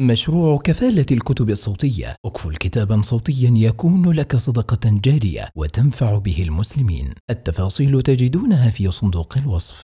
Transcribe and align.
مشروع 0.00 0.58
كفالة 0.58 1.06
الكتب 1.12 1.50
الصوتية. 1.50 2.16
اكفل 2.24 2.56
كتابا 2.56 3.00
صوتيا 3.02 3.50
يكون 3.54 4.12
لك 4.12 4.36
صدقة 4.36 4.80
جارية 4.84 5.48
وتنفع 5.56 6.18
به 6.18 6.42
المسلمين. 6.42 7.14
التفاصيل 7.30 8.02
تجدونها 8.02 8.70
في 8.70 8.90
صندوق 8.90 9.38
الوصف. 9.38 9.80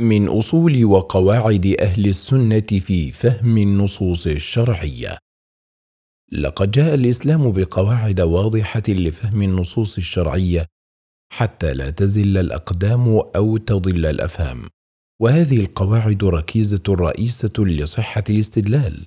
من 0.00 0.28
أصول 0.28 0.84
وقواعد 0.84 1.76
أهل 1.80 2.06
السنة 2.06 2.80
في 2.80 3.12
فهم 3.12 3.58
النصوص 3.58 4.26
الشرعية. 4.26 5.18
لقد 6.32 6.70
جاء 6.70 6.94
الإسلام 6.94 7.52
بقواعد 7.52 8.20
واضحة 8.20 8.82
لفهم 8.88 9.42
النصوص 9.42 9.96
الشرعية 9.96 10.66
حتى 11.32 11.74
لا 11.74 11.90
تزل 11.90 12.38
الأقدام 12.38 13.08
أو 13.36 13.56
تضل 13.56 14.06
الأفهام. 14.06 14.68
وهذه 15.20 15.60
القواعد 15.60 16.24
ركيزة 16.24 16.82
رئيسة 16.88 17.52
لصحة 17.58 18.24
الاستدلال. 18.30 19.06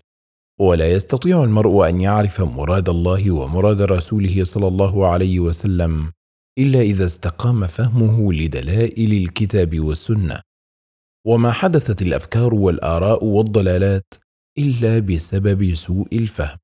ولا 0.60 0.92
يستطيع 0.92 1.44
المرء 1.44 1.90
أن 1.90 2.02
يعرف 2.02 2.42
مراد 2.42 2.90
الله 2.90 3.32
ومراد 3.32 3.82
رسوله 3.82 4.44
صلى 4.44 4.68
الله 4.68 5.08
عليه 5.08 5.40
وسلم 5.40 6.12
إلا 6.60 6.82
إذا 6.82 7.06
استقام 7.06 7.68
فهمه 7.68 8.34
لدلائل 8.34 9.24
الكتاب 9.24 9.80
والسنة. 9.80 10.42
وما 11.28 11.52
حدثت 11.52 12.02
الأفكار 12.02 12.54
والآراء 12.54 13.26
والضلالات 13.26 14.14
إلا 14.58 15.00
بسبب 15.00 15.74
سوء 15.74 16.08
الفهم. 16.14 16.58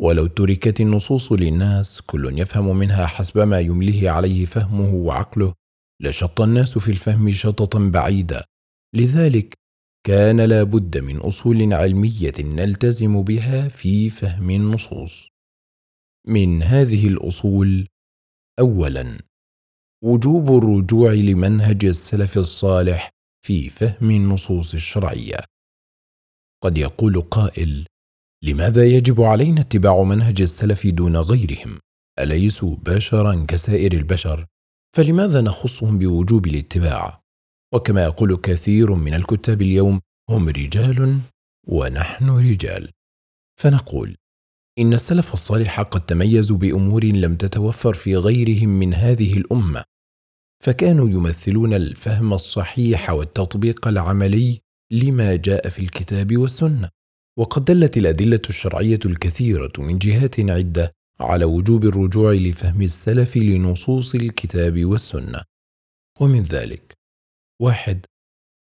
ولو 0.00 0.26
تركت 0.26 0.80
النصوص 0.80 1.32
للناس 1.32 2.00
كل 2.00 2.38
يفهم 2.38 2.76
منها 2.76 3.06
حسب 3.06 3.38
ما 3.38 3.60
يمليه 3.60 4.10
عليه 4.10 4.44
فهمه 4.44 4.94
وعقله 4.94 5.54
لشط 6.02 6.40
الناس 6.40 6.78
في 6.78 6.88
الفهم 6.88 7.30
شططا 7.30 7.78
بعيدا. 7.78 8.44
لذلك 8.94 9.54
كان 10.06 10.40
لا 10.40 10.62
بد 10.62 10.98
من 10.98 11.16
أصول 11.16 11.72
علمية 11.72 12.34
نلتزم 12.40 13.22
بها 13.22 13.68
في 13.68 14.10
فهم 14.10 14.50
النصوص. 14.50 15.28
من 16.26 16.62
هذه 16.62 17.06
الأصول 17.06 17.88
اولا 18.60 19.18
وجوب 20.04 20.48
الرجوع 20.58 21.12
لمنهج 21.12 21.84
السلف 21.84 22.38
الصالح 22.38 23.10
في 23.46 23.70
فهم 23.70 24.10
النصوص 24.10 24.74
الشرعية. 24.74 25.38
قد 26.62 26.78
يقول 26.78 27.20
قائل 27.20 27.86
لماذا 28.44 28.84
يجب 28.84 29.20
علينا 29.20 29.60
اتباع 29.60 30.02
منهج 30.02 30.42
السلف 30.42 30.86
دون 30.86 31.16
غيرهم؟ 31.16 31.78
أليسوا 32.18 32.76
بشرا 32.76 33.44
كسائر 33.48 33.92
البشر؟ 33.92 34.46
فلماذا 34.96 35.40
نخصهم 35.40 35.98
بوجوب 35.98 36.46
الاتباع؟ 36.46 37.23
وكما 37.74 38.02
يقول 38.02 38.36
كثير 38.36 38.94
من 38.94 39.14
الكتاب 39.14 39.62
اليوم 39.62 40.00
هم 40.30 40.48
رجال 40.48 41.18
ونحن 41.68 42.30
رجال. 42.30 42.90
فنقول 43.60 44.16
إن 44.78 44.94
السلف 44.94 45.32
الصالح 45.32 45.80
قد 45.80 46.06
تميزوا 46.06 46.56
بأمور 46.56 47.04
لم 47.04 47.36
تتوفر 47.36 47.94
في 47.94 48.16
غيرهم 48.16 48.68
من 48.68 48.94
هذه 48.94 49.36
الأمة. 49.36 49.84
فكانوا 50.64 51.10
يمثلون 51.10 51.74
الفهم 51.74 52.32
الصحيح 52.32 53.10
والتطبيق 53.10 53.88
العملي 53.88 54.60
لما 54.90 55.36
جاء 55.36 55.68
في 55.68 55.78
الكتاب 55.78 56.36
والسنة. 56.36 56.88
وقد 57.38 57.64
دلت 57.64 57.96
الأدلة 57.96 58.42
الشرعية 58.48 59.00
الكثيرة 59.06 59.72
من 59.78 59.98
جهات 59.98 60.40
عدة 60.40 60.92
على 61.20 61.44
وجوب 61.44 61.84
الرجوع 61.84 62.32
لفهم 62.32 62.82
السلف 62.82 63.36
لنصوص 63.36 64.14
الكتاب 64.14 64.84
والسنة. 64.84 65.42
ومن 66.20 66.42
ذلك 66.42 66.93
واحد 67.62 68.06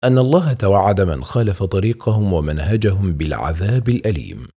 أن 0.05 0.19
الله 0.19 0.53
توعد 0.53 1.01
من 1.01 1.25
خالف 1.25 1.63
طريقهم 1.63 2.33
ومنهجهم 2.33 3.13
بالعذاب 3.13 3.89
الأليم. 3.89 4.49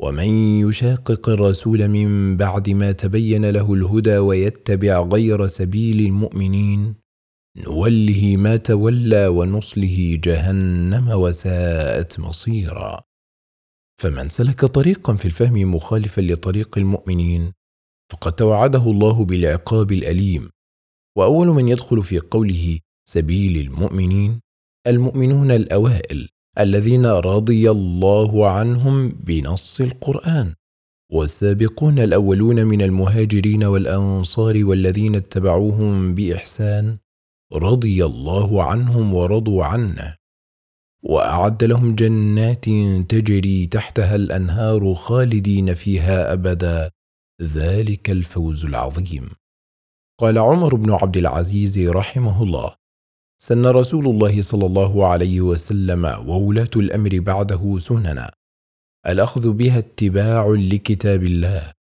ومن 0.00 0.58
يشاقق 0.68 1.28
الرسول 1.28 1.88
من 1.88 2.36
بعد 2.36 2.70
ما 2.70 2.92
تبين 2.92 3.50
له 3.50 3.74
الهدى 3.74 4.18
ويتبع 4.18 5.00
غير 5.00 5.48
سبيل 5.48 6.00
المؤمنين 6.00 6.94
نوله 7.56 8.36
ما 8.36 8.56
تولى 8.56 9.26
ونصله 9.26 10.20
جهنم 10.24 11.08
وساءت 11.08 12.20
مصيرا. 12.20 13.00
فمن 14.00 14.28
سلك 14.28 14.64
طريقا 14.64 15.14
في 15.14 15.24
الفهم 15.24 15.74
مخالفا 15.74 16.20
لطريق 16.20 16.78
المؤمنين 16.78 17.52
فقد 18.12 18.32
توعده 18.32 18.90
الله 18.90 19.24
بالعقاب 19.24 19.92
الأليم. 19.92 20.50
وأول 21.18 21.46
من 21.46 21.68
يدخل 21.68 22.02
في 22.02 22.18
قوله 22.18 22.78
سبيل 23.08 23.66
المؤمنين 23.66 24.40
المؤمنون 24.86 25.50
الأوائل 25.50 26.28
الذين 26.58 27.06
رضي 27.06 27.70
الله 27.70 28.50
عنهم 28.50 29.08
بنص 29.08 29.80
القرآن 29.80 30.54
والسابقون 31.12 31.98
الأولون 31.98 32.64
من 32.64 32.82
المهاجرين 32.82 33.64
والأنصار 33.64 34.64
والذين 34.64 35.14
اتبعوهم 35.14 36.14
بإحسان 36.14 36.96
رضي 37.52 38.04
الله 38.04 38.62
عنهم 38.62 39.14
ورضوا 39.14 39.64
عنه 39.64 40.16
وأعد 41.02 41.64
لهم 41.64 41.94
جنات 41.94 42.64
تجري 43.10 43.66
تحتها 43.66 44.16
الأنهار 44.16 44.94
خالدين 44.94 45.74
فيها 45.74 46.32
أبدا 46.32 46.90
ذلك 47.42 48.10
الفوز 48.10 48.64
العظيم. 48.64 49.28
قال 50.20 50.38
عمر 50.38 50.74
بن 50.74 50.92
عبد 50.92 51.16
العزيز 51.16 51.78
رحمه 51.78 52.42
الله 52.42 52.74
سن 53.46 53.66
رسول 53.66 54.08
الله 54.08 54.42
صلى 54.42 54.66
الله 54.66 55.06
عليه 55.06 55.40
وسلم 55.40 56.04
وولاة 56.04 56.70
الأمر 56.76 57.20
بعده 57.20 57.78
سننا. 57.78 58.32
الأخذ 59.06 59.52
بها 59.52 59.78
اتباع 59.78 60.46
لكتاب 60.58 61.22
الله 61.22 61.72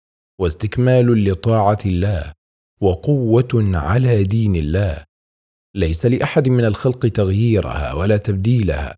واستكمال 0.40 1.24
لطاعة 1.24 1.78
الله 1.86 2.32
وقوة 2.80 3.48
على 3.74 4.24
دين 4.24 4.56
الله. 4.56 5.04
ليس 5.74 6.06
لأحد 6.06 6.48
من 6.48 6.64
الخلق 6.64 7.06
تغييرها 7.06 7.92
ولا 7.92 8.16
تبديلها 8.16 8.96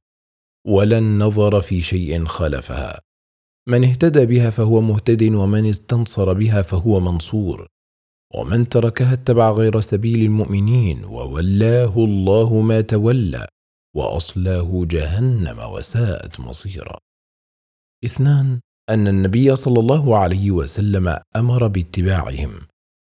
ولا 0.67 0.99
النظر 0.99 1.61
في 1.61 1.81
شيء 1.81 2.25
خالفها 2.25 3.01
من 3.69 3.85
اهتدى 3.85 4.27
بها 4.27 4.51
فهو 4.51 4.81
مهتد 4.81 5.23
ومن 5.23 5.67
استنصر 5.67 6.33
بها 6.33 6.63
فهو 6.63 7.01
منصور. 7.01 7.67
ومن 8.35 8.69
تركها 8.69 9.13
اتبع 9.13 9.51
غير 9.51 9.81
سبيل 9.81 10.23
المؤمنين 10.23 11.05
وولاه 11.05 11.95
الله 11.97 12.61
ما 12.61 12.81
تولى 12.81 13.47
وأصلاه 13.97 14.85
جهنم 14.91 15.59
وساءت 15.59 16.41
مصيرا. 16.41 16.99
اثنان 18.05 18.61
أن 18.91 19.09
النبي 19.09 19.57
صلى 19.57 19.81
الله 19.81 20.19
عليه 20.19 20.51
وسلم 20.51 21.19
أمر 21.37 21.67
باتباعهم 21.67 22.51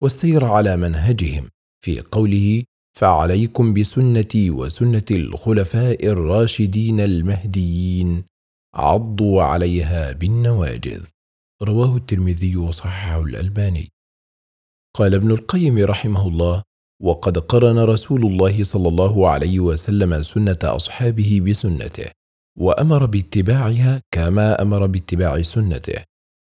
والسير 0.04 0.46
على 0.46 0.78
منهجهم 0.78 1.50
في 1.86 2.02
قوله 2.02 2.64
فعليكم 2.98 3.74
بسنتي 3.74 4.52
وسنة 4.52 5.06
الخلفاء 5.12 6.06
الراشدين 6.06 7.00
المهديين 7.00 8.24
عضوا 8.76 9.44
عليها 9.44 10.12
بالنواجذ 10.12 11.06
رواه 11.64 11.96
الترمذي 11.98 12.56
وصححه 12.56 13.24
الألباني. 13.24 13.90
قال 14.98 15.16
ابن 15.16 15.32
القيم 15.32 15.86
رحمه 15.86 16.28
الله 16.28 16.64
وقد 17.02 17.38
قرن 17.38 17.80
رسول 17.80 18.26
الله 18.26 18.64
صلى 18.64 18.88
الله 18.88 19.30
عليه 19.30 19.60
وسلم 19.60 20.24
سنة 20.24 20.58
أصحابه 20.64 21.42
بسنته 21.46 22.12
وأمر 22.60 23.06
باتباعها 23.06 24.02
كما 24.12 24.62
أمر 24.62 24.86
باتباع 24.86 25.42
سنته 25.42 26.04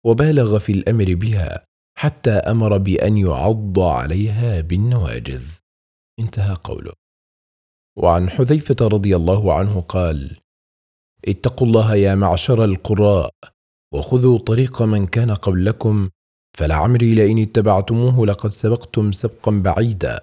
وبالغ 0.06 0.60
في 0.60 0.72
الأمر 0.72 1.16
بها 1.16 1.66
حتى 1.98 2.32
أمر 2.32 2.78
بأن 2.78 3.18
يعض 3.18 3.80
عليها 3.80 4.62
بالنواجذ. 4.62 5.44
انتهى 6.20 6.56
قوله. 6.64 6.94
وعن 7.98 8.30
حذيفة 8.30 8.76
رضي 8.82 9.16
الله 9.16 9.54
عنه 9.54 9.80
قال 9.80 10.38
اتقوا 11.28 11.68
الله 11.68 11.96
يا 11.96 12.16
معشر 12.16 12.64
القراء 12.64 13.32
وخذوا 13.94 14.38
طريق 14.38 14.82
من 14.82 15.08
كان 15.08 15.32
قبلكم 15.32 16.10
فلعمري 16.60 17.16
لئن 17.16 17.40
اتبعتموه 17.40 18.26
لقد 18.26 18.52
سبقتم 18.52 19.12
سبقا 19.12 19.52
بعيدا 19.52 20.20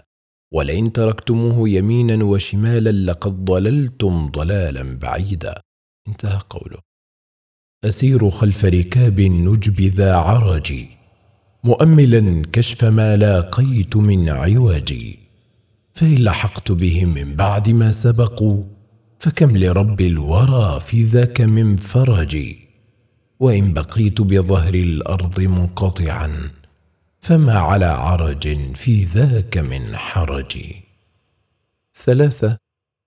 ولئن 0.54 0.92
تركتموه 0.92 1.68
يمينا 1.68 2.24
وشمالا 2.24 2.92
لقد 3.10 3.44
ضللتم 3.44 4.30
ضلالا 4.30 4.98
بعيدا. 4.98 5.60
انتهى 6.08 6.40
قوله. 6.50 6.78
أسير 7.84 8.30
خلف 8.30 8.64
ركاب 8.64 9.20
النجب 9.20 9.80
ذا 9.80 10.16
عرج 10.16 10.74
مؤملا 11.64 12.42
كشف 12.52 12.84
ما 12.84 13.16
لاقيت 13.16 13.96
من 13.96 14.28
عوج. 14.28 14.94
فإن 15.92 16.14
لحقت 16.14 16.72
بهم 16.72 17.14
من 17.14 17.36
بعد 17.36 17.70
ما 17.70 17.92
سبقوا 17.92 18.62
فكم 19.18 19.56
لرب 19.56 20.00
الورى 20.00 20.80
في 20.80 21.02
ذاك 21.02 21.40
من 21.40 21.76
فرج. 21.76 22.65
وإن 23.40 23.72
بقيت 23.72 24.20
بظهر 24.20 24.74
الأرض 24.74 25.40
منقطعا 25.40 26.50
فما 27.20 27.58
على 27.58 27.84
عرج 27.84 28.74
في 28.74 29.02
ذاك 29.04 29.58
من 29.58 29.96
حرج. 29.96 30.62
ثلاثة 31.94 32.58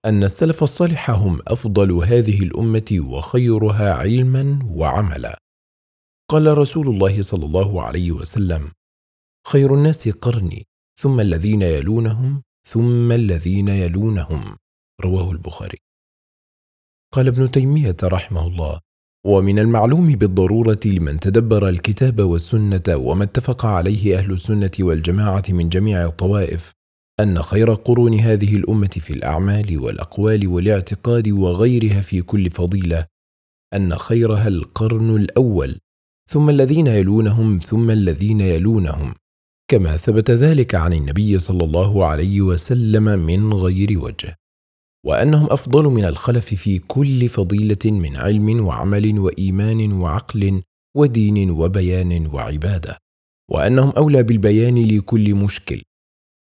أن 0.04 0.24
السلف 0.24 0.62
الصالح 0.62 1.10
هم 1.10 1.40
أفضل 1.48 1.92
هذه 1.92 2.42
الأمة 2.42 2.98
وخيرها 3.00 3.94
علما 3.94 4.58
وعملا. 4.64 5.38
قال 6.30 6.58
رسول 6.58 6.88
الله 6.88 7.22
صلى 7.22 7.44
الله 7.46 7.82
عليه 7.82 8.12
وسلم 8.12 8.72
خير 9.46 9.74
الناس 9.74 10.08
قرني 10.08 10.66
ثم 11.00 11.20
الذين 11.20 11.62
يلونهم 11.62 12.42
ثم 12.68 13.12
الذين 13.12 13.68
يلونهم. 13.68 14.56
رواه 15.00 15.30
البخاري. 15.32 15.78
قال 17.12 17.26
ابن 17.26 17.50
تيمية 17.50 17.96
رحمه 18.04 18.46
الله 18.46 18.80
ومن 19.26 19.58
المعلوم 19.58 20.10
بالضرورة 20.10 20.80
لمن 20.84 21.20
تدبر 21.20 21.68
الكتاب 21.68 22.20
والسنة 22.20 22.82
وما 22.88 23.24
اتفق 23.24 23.66
عليه 23.66 24.18
أهل 24.18 24.32
السنة 24.32 24.70
والجماعة 24.80 25.42
من 25.48 25.68
جميع 25.68 26.04
الطوائف 26.04 26.72
أن 27.20 27.42
خير 27.42 27.74
قرون 27.74 28.14
هذه 28.14 28.56
الأمة 28.56 28.90
في 29.00 29.12
الأعمال 29.12 29.78
والأقوال 29.78 30.48
والاعتقاد 30.48 31.28
وغيرها 31.28 32.00
في 32.00 32.22
كل 32.22 32.50
فضيلة 32.50 33.06
أن 33.74 33.96
خيرها 33.96 34.48
القرن 34.48 35.16
الأول 35.16 35.78
ثم 36.30 36.50
الذين 36.50 36.86
يلونهم 36.86 37.58
ثم 37.58 37.90
الذين 37.90 38.40
يلونهم 38.40 39.14
كما 39.70 39.96
ثبت 39.96 40.30
ذلك 40.30 40.74
عن 40.74 40.92
النبي 40.92 41.38
صلى 41.38 41.64
الله 41.64 42.06
عليه 42.06 42.40
وسلم 42.40 43.04
من 43.04 43.52
غير 43.52 43.98
وجه. 43.98 44.39
وأنهم 45.06 45.46
أفضل 45.46 45.84
من 45.84 46.04
الخلف 46.04 46.54
في 46.54 46.78
كل 46.78 47.28
فضيلة 47.28 47.84
من 47.84 48.16
علم 48.16 48.66
وعمل 48.66 49.18
وإيمان 49.18 49.92
وعقل 49.92 50.62
ودين 50.96 51.50
وبيان 51.50 52.26
وعبادة 52.26 52.98
وأنهم 53.50 53.90
أولى 53.90 54.22
بالبيان 54.22 54.86
لكل 54.96 55.34
مشكل. 55.34 55.82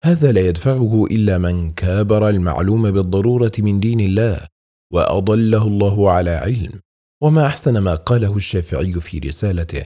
هذا 0.04 0.32
لا 0.32 0.42
يدفعه 0.42 1.06
إلا 1.06 1.38
من 1.38 1.72
كابر 1.74 2.30
المعلوم 2.30 2.92
بالضرورة 2.92 3.52
من 3.60 3.80
دين 3.80 4.00
الله 4.00 4.48
وأضله 4.94 5.68
الله 5.68 6.12
على 6.12 6.30
علم. 6.32 6.80
وما 7.24 7.46
أحسن 7.46 7.78
ما 7.78 7.96
قاله 7.96 8.36
الشافعي 8.36 8.94
في 8.94 9.20
رسالته 9.20 9.86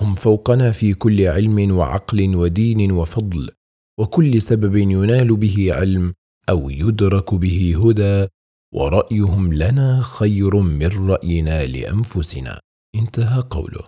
هم 0.00 0.14
فوقنا 0.14 0.72
في 0.72 0.94
كل 0.94 1.26
علم 1.26 1.76
وعقل 1.76 2.36
ودين 2.36 2.92
وفضل 2.92 3.50
وكل 3.98 4.42
سبب 4.42 4.76
ينال 4.76 5.36
به 5.36 5.74
علم 5.74 6.14
أو 6.52 6.70
يدرك 6.70 7.34
به 7.34 7.58
هدى 7.82 8.28
ورأيهم 8.74 9.52
لنا 9.52 10.00
خير 10.00 10.56
من 10.56 11.10
رأينا 11.10 11.66
لأنفسنا. 11.66 12.60
انتهى 12.94 13.40
قوله. 13.50 13.84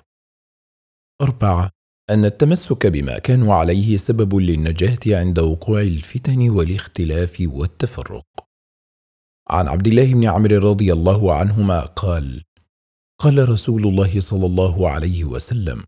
اربعه 1.22 1.70
أن 2.10 2.24
التمسك 2.24 2.86
بما 2.86 3.18
كانوا 3.18 3.54
عليه 3.54 3.96
سبب 3.96 4.34
للنجاة 4.34 5.04
عند 5.06 5.38
وقوع 5.38 5.80
الفتن 5.80 6.50
والاختلاف 6.50 7.34
والتفرق. 7.46 8.26
عن 9.50 9.68
عبد 9.68 9.86
الله 9.86 10.14
بن 10.14 10.24
عمرو 10.24 10.70
رضي 10.70 10.92
الله 10.92 11.34
عنهما 11.34 11.80
قال 11.80 12.42
قال 13.18 13.48
رسول 13.48 13.86
الله 13.86 14.20
صلى 14.20 14.46
الله 14.46 14.90
عليه 14.90 15.24
وسلم 15.24 15.84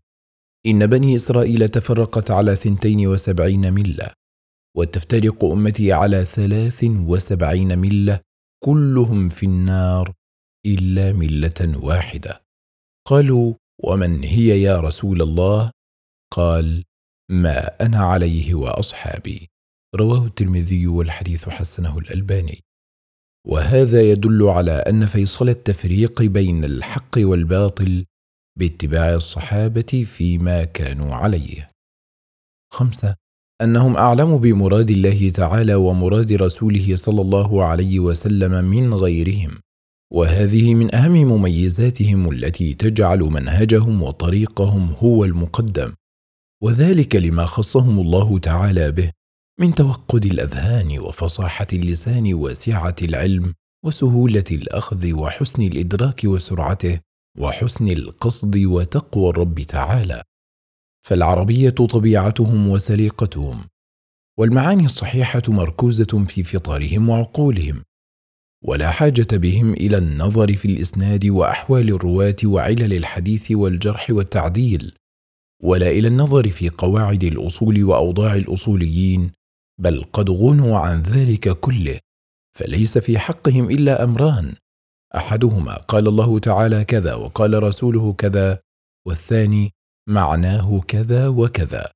إن 0.65 0.87
بني 0.87 1.15
إسرائيل 1.15 1.69
تفرقت 1.69 2.31
على 2.31 2.55
ثنتين 2.55 3.07
وسبعين 3.07 3.73
ملة. 3.73 4.11
وتفترق 4.77 5.45
أمتي 5.45 5.93
على 5.93 6.25
ثلاث 6.25 6.83
وسبعين 6.83 7.79
ملة 7.79 8.19
كلهم 8.63 9.29
في 9.29 9.45
النار 9.45 10.13
إلا 10.65 11.13
ملة 11.13 11.85
واحدة. 11.85 12.43
قالوا 13.07 13.53
ومن 13.83 14.23
هي 14.23 14.61
يا 14.61 14.79
رسول 14.79 15.21
الله؟ 15.21 15.71
قال 16.33 16.83
ما 17.31 17.81
أنا 17.81 17.97
عليه 17.97 18.53
وأصحابي. 18.53 19.47
رواه 19.95 20.25
الترمذي 20.25 20.87
والحديث 20.87 21.49
حسنه 21.49 21.97
الألباني. 21.97 22.63
وهذا 23.47 24.01
يدل 24.01 24.43
على 24.43 24.71
أن 24.71 25.05
فيصل 25.05 25.49
التفريق 25.49 26.21
بين 26.21 26.65
الحق 26.65 27.17
والباطل 27.17 28.05
باتباع 28.59 29.13
الصحابة 29.13 30.03
فيما 30.05 30.63
كانوا 30.63 31.15
عليه. 31.15 31.67
خمسة 32.73 33.15
أنهم 33.61 33.97
أعلم 33.97 34.37
بمراد 34.37 34.89
الله 34.89 35.29
تعالى 35.29 35.75
ومراد 35.75 36.33
رسوله 36.33 36.95
صلى 36.95 37.21
الله 37.21 37.63
عليه 37.63 37.99
وسلم 37.99 38.65
من 38.65 38.93
غيرهم 38.93 39.51
وهذه 40.13 40.73
من 40.73 40.95
أهم 40.95 41.11
مميزاتهم 41.11 42.31
التي 42.31 42.73
تجعل 42.73 43.19
منهجهم 43.19 44.03
وطريقهم 44.03 44.93
هو 44.99 45.25
المقدم 45.25 45.93
وذلك 46.63 47.15
لما 47.15 47.45
خصهم 47.45 47.99
الله 47.99 48.39
تعالى 48.39 48.91
به 48.91 49.11
من 49.59 49.75
توقد 49.75 50.25
الأذهان 50.25 50.99
وفصاحة 50.99 51.67
اللسان 51.73 52.33
وسعة 52.33 52.95
العلم 53.01 53.53
وسهولة 53.85 54.43
الأخذ 54.51 55.13
وحسن 55.13 55.61
الإدراك 55.61 56.21
وسرعته 56.25 56.99
وحسن 57.39 57.89
القصد 57.89 58.57
وتقوى 58.57 59.29
الرب 59.29 59.61
تعالى. 59.61 60.23
فالعربية 61.07 61.69
طبيعتهم 61.69 62.67
وسليقتهم 62.69 63.63
والمعاني 64.39 64.85
الصحيحة 64.85 65.41
مركوزة 65.47 66.25
في 66.25 66.43
فطرهم 66.43 67.09
وعقولهم 67.09 67.83
ولا 68.63 68.91
حاجة 68.91 69.27
بهم 69.31 69.73
إلى 69.73 69.97
النظر 69.97 70.55
في 70.55 70.65
الإسناد 70.65 71.25
وأحوال 71.25 71.89
الرواة 71.89 72.35
وعلل 72.45 72.93
الحديث 72.93 73.51
والجرح 73.51 74.09
والتعديل 74.09 74.95
ولا 75.63 75.89
إلى 75.89 76.07
النظر 76.07 76.51
في 76.51 76.69
قواعد 76.69 77.23
الأصول 77.23 77.83
وأوضاع 77.83 78.35
الأصوليين 78.35 79.31
بل 79.79 80.03
قد 80.13 80.29
غنوا 80.29 80.77
عن 80.77 81.01
ذلك 81.01 81.49
كله 81.59 81.99
فليس 82.57 82.97
في 82.97 83.19
حقهم 83.19 83.69
إلا 83.71 84.03
أمران 84.03 84.55
أحدهما 85.15 85.73
قال 85.73 86.07
الله 86.07 86.39
تعالى 86.39 86.85
كذا 86.85 87.13
وقال 87.13 87.63
رسوله 87.63 88.13
كذا 88.13 88.59
والثاني 89.05 89.76
معناه 90.07 90.79
كذا 90.79 91.27
وكذا. 91.27 91.91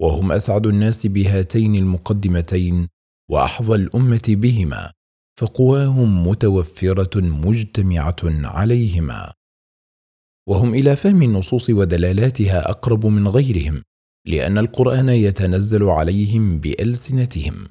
وهم 0.00 0.32
أسعد 0.32 0.66
الناس 0.66 1.06
بهاتين 1.06 1.74
المقدمتين 1.74 2.88
وأحظى 3.30 3.74
الأمة 3.74 4.22
بهما 4.28 4.92
فقواهم 5.40 6.28
متوفرة 6.28 7.20
مجتمعة 7.20 8.16
عليهما. 8.24 9.32
وهم 10.48 10.74
إلى 10.74 10.96
فهم 10.96 11.22
النصوص 11.22 11.70
ودلالاتها 11.70 12.70
أقرب 12.70 13.06
من 13.06 13.28
غيرهم 13.28 13.82
لأن 14.26 14.58
القرآن 14.58 15.08
يتنزل 15.08 15.82
عليهم 15.82 16.58
بألسنتهم. 16.58 17.68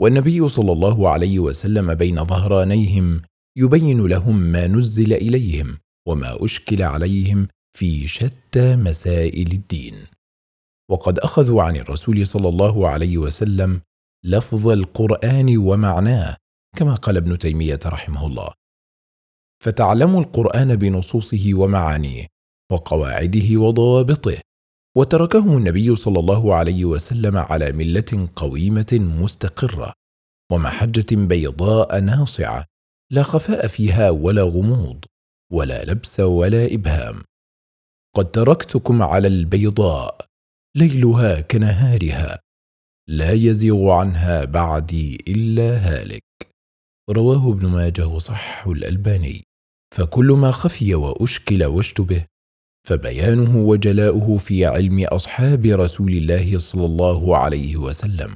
والنبي 0.00 0.48
صلى 0.48 0.72
الله 0.72 1.08
عليه 1.08 1.38
وسلم 1.38 1.94
بين 1.94 2.24
ظهرانيهم 2.24 3.22
يبين 3.56 4.06
لهم 4.06 4.36
ما 4.36 4.66
نزل 4.66 5.12
إليهم 5.12 5.78
وما 6.08 6.44
أشكل 6.44 6.82
عليهم 6.82 7.48
في 7.76 8.08
شتى 8.08 8.76
مسائل 8.76 9.52
الدين. 9.52 10.06
وقد 10.90 11.18
أخذوا 11.18 11.62
عن 11.62 11.76
الرسول 11.76 12.26
صلى 12.26 12.48
الله 12.48 12.88
عليه 12.88 13.18
وسلم 13.18 13.80
لفظ 14.24 14.68
القرآن 14.68 15.56
ومعناه 15.56 16.36
كما 16.76 16.94
قال 16.94 17.16
ابن 17.16 17.38
تيمية 17.38 17.80
رحمه 17.86 18.26
الله. 18.26 18.50
فتعلموا 19.64 20.20
القرآن 20.20 20.76
بنصوصه 20.76 21.50
ومعانيه 21.54 22.26
وقواعده 22.72 23.56
وضوابطه 23.56 24.38
وتركهم 24.96 25.56
النبي 25.56 25.96
صلى 25.96 26.18
الله 26.18 26.54
عليه 26.54 26.84
وسلم 26.84 27.36
على 27.36 27.72
ملة 27.72 28.28
قويمة 28.36 28.92
مستقرة 28.92 29.92
ومحجة 30.52 31.16
بيضاء 31.16 32.00
ناصعة 32.00 32.64
لا 33.10 33.22
خفاء 33.22 33.66
فيها 33.66 34.10
ولا 34.10 34.42
غموض 34.42 35.04
ولا 35.52 35.84
لبس 35.84 36.20
ولا 36.20 36.74
إبهام. 36.74 37.22
قد 38.16 38.30
تركتكم 38.30 39.02
على 39.02 39.28
البيضاء 39.28 40.26
ليلها 40.76 41.40
كنهارها 41.40 42.40
لا 43.08 43.32
يزيغ 43.32 43.90
عنها 43.90 44.44
بعدي 44.44 45.24
إلا 45.28 45.78
هالك. 45.78 46.22
رواه 47.10 47.50
ابن 47.50 47.66
ماجه 47.66 48.06
وصححه 48.06 48.72
الألباني. 48.72 49.44
فكل 49.94 50.32
ما 50.32 50.50
خفي 50.50 50.94
وأشكل 50.94 51.64
واشتبه 51.64 52.24
فبيانه 52.88 53.56
وجلاؤه 53.56 54.36
في 54.36 54.66
علم 54.66 55.04
أصحاب 55.04 55.66
رسول 55.66 56.12
الله 56.12 56.58
صلى 56.58 56.84
الله 56.84 57.36
عليه 57.36 57.76
وسلم. 57.76 58.34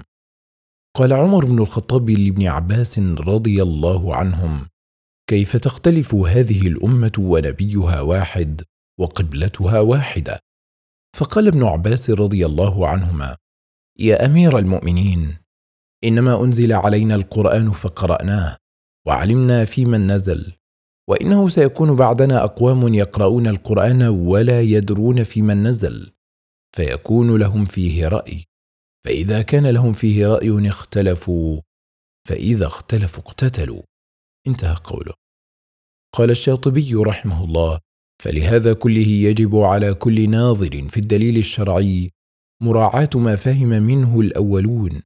قال 0.96 1.12
عمر 1.12 1.44
بن 1.44 1.58
الخطاب 1.58 2.10
لابن 2.10 2.46
عباس 2.46 2.98
رضي 2.98 3.62
الله 3.62 4.14
عنهم 4.16 4.68
كيف 5.30 5.56
تختلف 5.56 6.14
هذه 6.14 6.66
الأمة 6.66 7.12
ونبيها 7.18 8.00
واحد 8.00 8.62
وقبلتها 9.00 9.80
واحدة. 9.80 10.40
فقال 11.16 11.46
ابن 11.48 11.64
عباس 11.64 12.10
رضي 12.10 12.46
الله 12.46 12.88
عنهما 12.88 13.36
يا 13.98 14.26
أمير 14.26 14.58
المؤمنين 14.58 15.38
إنما 16.04 16.44
أنزل 16.44 16.72
علينا 16.72 17.14
القرآن 17.14 17.70
فقرأناه 17.70 18.56
وعلمنا 19.06 19.64
في 19.64 19.84
من 19.84 20.10
نزل 20.12 20.52
وإنه 21.08 21.48
سيكون 21.48 21.96
بعدنا 21.96 22.44
أقوام 22.44 22.94
يقرؤون 22.94 23.46
القرآن 23.46 24.02
ولا 24.02 24.60
يدرون 24.60 25.24
في 25.24 25.42
من 25.42 25.62
نزل 25.62 26.12
فيكون 26.76 27.36
لهم 27.36 27.64
فيه 27.64 28.08
رأي 28.08 28.44
فإذا 29.04 29.42
كان 29.42 29.66
لهم 29.66 29.92
فيه 29.92 30.26
رأي 30.26 30.68
اختلفوا 30.68 31.60
فإذا 32.28 32.66
اختلفوا 32.66 33.22
اقتتلوا. 33.22 33.82
انتهى 34.46 34.74
قوله. 34.84 35.12
قال 36.14 36.30
الشاطبي 36.30 36.94
رحمه 36.94 37.44
الله 37.44 37.80
فلهذا 38.20 38.72
كله 38.72 39.06
يجب 39.06 39.56
على 39.56 39.94
كل 39.94 40.30
ناظر 40.30 40.88
في 40.88 40.96
الدليل 40.96 41.36
الشرعي 41.36 42.10
مراعاة 42.62 43.10
ما 43.14 43.36
فهم 43.36 43.68
منه 43.68 44.20
الأولون 44.20 45.02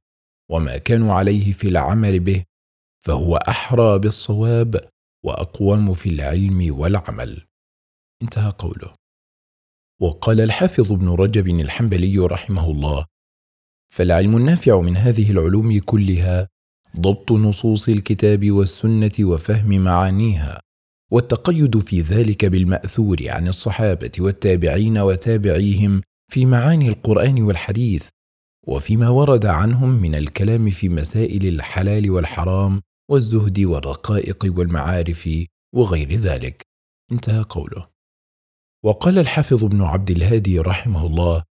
وما 0.51 0.77
كانوا 0.77 1.13
عليه 1.13 1.51
في 1.51 1.67
العمل 1.67 2.19
به 2.19 2.43
فهو 3.05 3.35
أحرى 3.35 3.99
بالصواب 3.99 4.89
وأقوم 5.25 5.93
في 5.93 6.09
العلم 6.09 6.79
والعمل. 6.79 7.45
انتهى 8.21 8.53
قوله. 8.57 8.93
وقال 10.01 10.41
الحافظ 10.41 10.91
ابن 10.91 11.09
رجب 11.09 11.47
الحنبلي 11.47 12.19
رحمه 12.19 12.71
الله 12.71 13.05
فالعلم 13.93 14.37
النافع 14.37 14.81
من 14.81 14.97
هذه 14.97 15.31
العلوم 15.31 15.79
كلها 15.79 16.47
ضبط 16.99 17.31
نصوص 17.31 17.89
الكتاب 17.89 18.51
والسنة 18.51 19.11
وفهم 19.19 19.83
معانيها 19.83 20.64
والتقيد 21.11 21.79
في 21.79 22.01
ذلك 22.01 22.45
بالمأثور 22.45 23.17
عن 23.29 23.47
الصحابة 23.47 24.11
والتابعين 24.19 24.97
وتابعيهم 24.97 26.01
في 26.31 26.45
معاني 26.45 26.89
القرآن 26.89 27.41
والحديث 27.41 28.09
وفيما 28.67 29.09
ورد 29.09 29.45
عنهم 29.45 29.89
من 29.89 30.15
الكلام 30.15 30.69
في 30.69 30.89
مسائل 30.89 31.47
الحلال 31.47 32.11
والحرام 32.11 32.81
والزهد 33.11 33.59
والرقائق 33.59 34.45
والمعارف 34.57 35.29
وغير 35.75 36.13
ذلك. 36.15 36.61
انتهى 37.11 37.41
قوله. 37.41 37.87
وقال 38.85 39.19
الحافظ 39.19 39.63
ابن 39.63 39.81
عبد 39.81 40.11
الهادي 40.11 40.59
رحمه 40.59 41.05
الله 41.05 41.43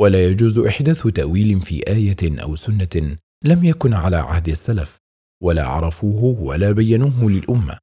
ولا 0.00 0.26
يجوز 0.26 0.58
إحداث 0.58 1.06
تأويل 1.06 1.60
في 1.60 1.88
آية 1.88 2.42
أو 2.42 2.56
سنة 2.56 3.18
لم 3.44 3.64
يكن 3.64 3.94
على 3.94 4.16
عهد 4.16 4.48
السلف 4.48 4.98
ولا 5.42 5.66
عرفوه 5.66 6.40
ولا 6.40 6.72
بينوه 6.72 7.30
للأمة 7.30 7.78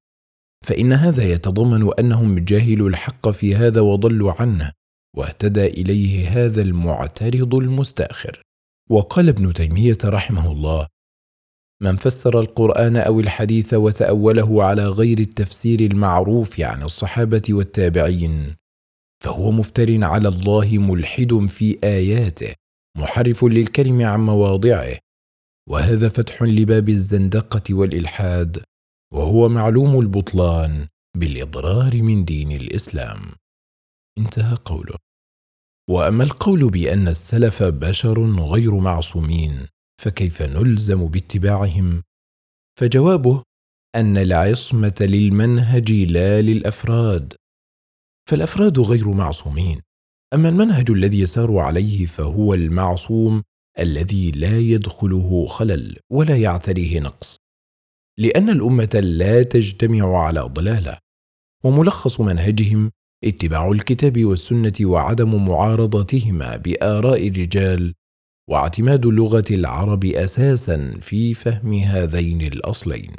فإن 0.65 0.93
هذا 0.93 1.23
يتضمن 1.23 1.89
أنهم 1.99 2.39
جاهلوا 2.39 2.89
الحق 2.89 3.29
في 3.29 3.55
هذا 3.55 3.81
وضلوا 3.81 4.33
عنه 4.41 4.71
واهتدى 5.17 5.65
إليه 5.65 6.29
هذا 6.29 6.61
المعترض 6.61 7.55
المستأخر. 7.55 8.41
وقال 8.89 9.29
ابن 9.29 9.53
تيمية 9.53 9.97
رحمه 10.05 10.51
الله 10.51 10.87
من 11.81 11.95
فسر 11.95 12.39
القرآن 12.39 12.95
أو 12.97 13.19
الحديث 13.19 13.73
وتأوله 13.73 14.63
على 14.63 14.87
غير 14.87 15.19
التفسير 15.19 15.79
المعروف 15.79 16.59
عن 16.59 16.83
الصحابة 16.83 17.41
والتابعين 17.49 18.55
فهو 19.23 19.51
مفتر 19.51 20.03
على 20.03 20.27
الله 20.27 20.77
ملحد 20.77 21.45
في 21.49 21.79
آياته 21.83 22.53
محرف 22.97 23.43
للكلم 23.43 24.01
عن 24.01 24.19
مواضعه 24.19 24.97
وهذا 25.69 26.09
فتح 26.09 26.43
لباب 26.43 26.89
الزندقة 26.89 27.73
والإلحاد. 27.73 28.63
وهو 29.13 29.49
معلوم 29.49 29.99
البطلان 29.99 30.87
بالإضرار 31.17 32.01
من 32.01 32.25
دين 32.25 32.51
الإسلام. 32.51 33.19
انتهى 34.17 34.55
قوله. 34.65 34.95
وأما 35.89 36.23
القول 36.23 36.69
بأن 36.69 37.07
السلف 37.07 37.63
بشر 37.63 38.21
غير 38.39 38.75
معصومين 38.79 39.67
فكيف 40.01 40.41
نلزم 40.41 41.05
باتباعهم؟ 41.07 42.03
فجوابه 42.79 43.43
أن 43.95 44.17
العصمة 44.17 44.95
للمنهج 45.01 45.91
لا 45.91 46.41
للأفراد. 46.41 47.33
فالأفراد 48.29 48.79
غير 48.79 49.09
معصومين 49.11 49.81
أما 50.33 50.49
المنهج 50.49 50.91
الذي 50.91 51.19
يسار 51.19 51.57
عليه 51.57 52.05
فهو 52.05 52.53
المعصوم 52.53 53.43
الذي 53.79 54.31
لا 54.31 54.59
يدخله 54.59 55.45
خلل 55.47 55.99
ولا 56.11 56.37
يعتريه 56.37 56.99
نقص. 56.99 57.40
لأن 58.21 58.49
الأمة 58.49 59.01
لا 59.03 59.43
تجتمع 59.43 60.17
على 60.25 60.41
ضلالة. 60.41 60.97
وملخص 61.63 62.21
منهجهم 62.21 62.91
اتباع 63.23 63.71
الكتاب 63.71 64.25
والسنة 64.25 64.73
وعدم 64.81 65.45
معارضتهما 65.45 66.55
بآراء 66.57 67.27
الرجال 67.27 67.93
واعتماد 68.49 69.05
لغة 69.05 69.45
العرب 69.51 70.05
أساسا 70.05 70.99
في 71.01 71.33
فهم 71.33 71.73
هذين 71.73 72.41
الأصلين. 72.41 73.15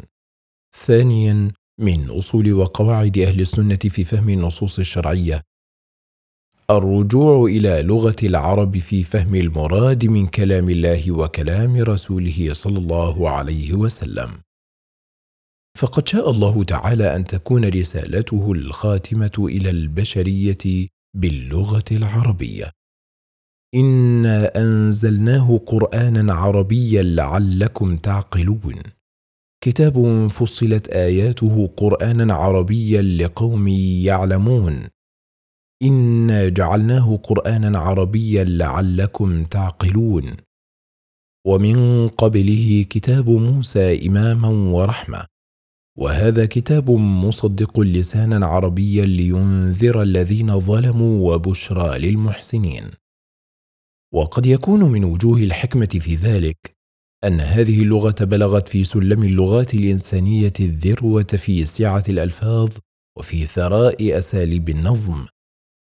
ثانيا 0.87 1.53
من 1.81 2.11
أصول 2.11 2.53
وقواعد 2.53 3.19
أهل 3.19 3.41
السنة 3.41 3.77
في 3.77 4.05
فهم 4.05 4.29
النصوص 4.29 4.79
الشرعية. 4.79 5.43
الرجوع 6.71 7.45
إلى 7.45 7.83
لغة 7.83 8.17
العرب 8.23 8.79
في 8.79 9.03
فهم 9.03 9.35
المراد 9.35 10.07
من 10.07 10.27
كلام 10.27 10.71
الله 10.71 11.13
وكلام 11.13 11.77
رسوله 11.77 12.49
صلى 12.53 12.79
الله 12.79 13.31
عليه 13.31 13.73
وسلم. 13.75 14.31
فقد 15.79 16.09
شاء 16.09 16.31
الله 16.31 16.65
تعالى 16.65 17.17
أن 17.17 17.25
تكون 17.25 17.65
رسالته 17.65 18.53
الخاتمة 18.53 19.33
إلى 19.39 19.71
البشرية 19.71 20.89
باللغة 21.17 21.85
العربية. 21.93 22.71
إنا 23.75 24.57
أنزلناه 24.57 25.59
قرانا 25.67 26.35
عربيا 26.35 27.03
لعلكم 27.03 27.97
تعقلون. 27.97 28.83
كتاب 29.65 30.27
فصلت 30.27 30.89
آياته 30.89 31.67
قرانا 31.77 32.35
عربيا 32.35 33.03
لقوم 33.03 33.69
يعلمون. 34.09 34.89
إنا 35.83 36.49
جعلناه 36.49 37.17
قرانا 37.17 37.79
عربيا 37.79 38.45
لعلكم 38.45 39.45
تعقلون. 39.45 40.37
ومن 41.47 42.09
قبله 42.09 42.87
كتاب 42.91 43.29
موسى 43.29 44.07
اماما 44.07 44.49
ورحمة. 44.49 45.32
وهذا 45.99 46.47
كتاب 46.47 46.91
مصدق 46.91 47.81
لسانا 47.81 48.47
عربيا 48.47 49.05
لينذر 49.05 50.03
الذين 50.03 50.59
ظلموا 50.59 51.35
وبشرى 51.35 51.99
للمحسنين. 51.99 52.91
وقد 54.15 54.47
يكون 54.47 54.85
من 54.85 55.05
وجوه 55.05 55.39
الحكمة 55.39 55.99
في 56.01 56.15
ذلك 56.15 56.77
أن 57.25 57.41
هذه 57.41 57.83
اللغة 57.83 58.15
بلغت 58.21 58.69
في 58.69 58.85
سلم 58.85 59.23
اللغات 59.23 59.75
الإنسانية 59.75 60.53
الذروة 60.61 61.23
في 61.23 61.65
سعة 61.65 62.05
الألفاظ 62.09 62.71
وفي 63.19 63.47
ثراء 63.47 64.19
أساليب 64.19 64.69
النظم 64.69 65.27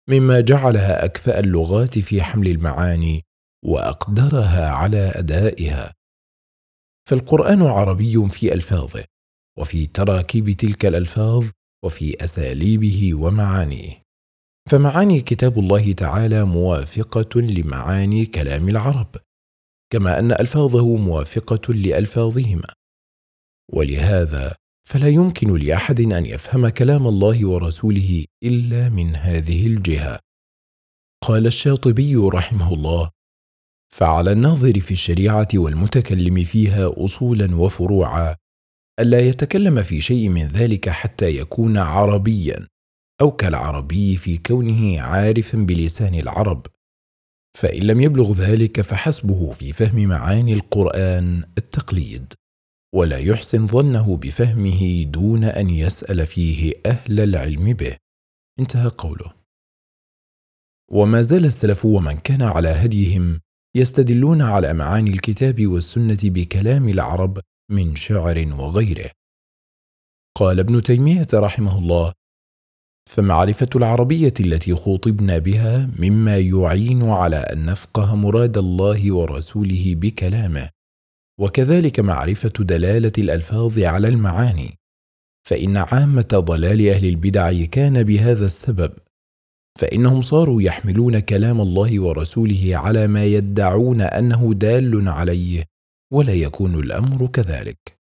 مما 0.09 0.41
جعلها 0.41 1.05
أكفأ 1.05 1.39
اللغات 1.39 1.99
في 1.99 2.23
حمل 2.23 2.47
المعاني 2.47 3.21
وأقدرها 3.65 4.69
على 4.69 5.11
أدائها. 5.15 5.93
فالقرآن 7.09 7.61
عربي 7.61 8.29
في 8.29 8.53
ألفاظه. 8.53 9.03
وفي 9.59 9.87
تراكيب 9.87 10.51
تلك 10.51 10.85
الألفاظ 10.85 11.45
وفي 11.85 12.23
أساليبه 12.23 13.13
ومعانيه. 13.13 14.03
فمعاني 14.69 15.21
كتاب 15.21 15.59
الله 15.59 15.91
تعالى 15.91 16.45
موافقة 16.45 17.41
لمعاني 17.41 18.25
كلام 18.25 18.69
العرب 18.69 19.15
كما 19.93 20.19
أن 20.19 20.31
ألفاظه 20.31 20.95
موافقة 20.95 21.73
لألفاظهما. 21.73 22.73
ولهذا 23.73 24.55
فلا 24.89 25.07
يمكن 25.07 25.57
لأحد 25.57 25.99
أن 25.99 26.25
يفهم 26.25 26.69
كلام 26.69 27.07
الله 27.07 27.47
ورسوله 27.47 28.25
إلا 28.43 28.89
من 28.89 29.15
هذه 29.15 29.67
الجهة. 29.67 30.19
قال 31.23 31.47
الشاطبي 31.47 32.15
رحمه 32.15 32.73
الله 32.73 33.09
فعلى 33.93 34.31
الناظر 34.31 34.79
في 34.79 34.91
الشريعة 34.91 35.47
والمتكلم 35.55 36.43
فيها 36.43 37.03
اصولا 37.05 37.55
وفروعا 37.55 38.35
ألا 38.99 39.19
يتكلم 39.19 39.83
في 39.83 40.01
شيء 40.01 40.29
من 40.29 40.47
ذلك 40.47 40.89
حتى 40.89 41.37
يكون 41.37 41.77
عربيا 41.77 42.67
أو 43.21 43.31
كالعربي 43.31 44.17
في 44.17 44.37
كونه 44.37 45.01
عارفا 45.01 45.57
بلسان 45.57 46.15
العرب. 46.15 46.67
فإن 47.57 47.83
لم 47.83 48.01
يبلغ 48.01 48.33
ذلك 48.33 48.81
فحسبه 48.81 49.51
في 49.51 49.71
فهم 49.73 50.07
معاني 50.07 50.53
القرآن 50.53 51.43
التقليد 51.57 52.33
ولا 52.95 53.17
يحسن 53.17 53.67
ظنه 53.67 54.17
بفهمه 54.17 55.03
دون 55.03 55.43
أن 55.43 55.69
يسأل 55.69 56.27
فيه 56.27 56.73
أهل 56.85 57.19
العلم 57.19 57.73
به. 57.73 57.97
انتهى 58.59 58.87
قوله. 58.87 59.33
وما 60.91 61.21
زال 61.21 61.45
السلف 61.45 61.85
ومن 61.85 62.13
كان 62.13 62.41
على 62.41 62.69
هديهم 62.69 63.39
يستدلون 63.75 64.41
على 64.41 64.73
معاني 64.73 65.09
الكتاب 65.09 65.67
والسنة 65.67 66.19
بكلام 66.23 66.89
العرب 66.89 67.39
من 67.71 67.95
شعر 67.95 68.47
وغيره. 68.59 69.11
قال 70.37 70.59
ابن 70.59 70.81
تيمية 70.81 71.27
رحمه 71.33 71.77
الله 71.77 72.13
فمعرفة 73.09 73.69
العربية 73.75 74.33
التي 74.39 74.75
خوطبنا 74.75 75.37
بها 75.37 75.89
مما 75.99 76.37
يعين 76.37 77.09
على 77.09 77.35
أن 77.35 77.65
نفقه 77.65 78.15
مراد 78.15 78.57
الله 78.57 79.13
ورسوله 79.13 79.95
بكلامه 79.95 80.69
وكذلك 81.39 81.99
معرفة 81.99 82.53
دلالة 82.59 83.11
الألفاظ 83.17 83.79
على 83.79 84.07
المعاني 84.07 84.77
فإن 85.47 85.77
عامة 85.77 86.27
ضلال 86.33 86.89
أهل 86.89 87.05
البدع 87.05 87.65
كان 87.65 88.03
بهذا 88.03 88.45
السبب 88.45 88.93
فإنهم 89.79 90.21
صاروا 90.21 90.61
يحملون 90.61 91.19
كلام 91.19 91.61
الله 91.61 91.99
ورسوله 91.99 92.71
على 92.73 93.07
ما 93.07 93.25
يدعون 93.25 94.01
أنه 94.01 94.53
دال 94.53 95.07
عليه 95.07 95.65
ولا 96.13 96.33
يكون 96.33 96.79
الأمر 96.79 97.27
كذلك. 97.27 97.99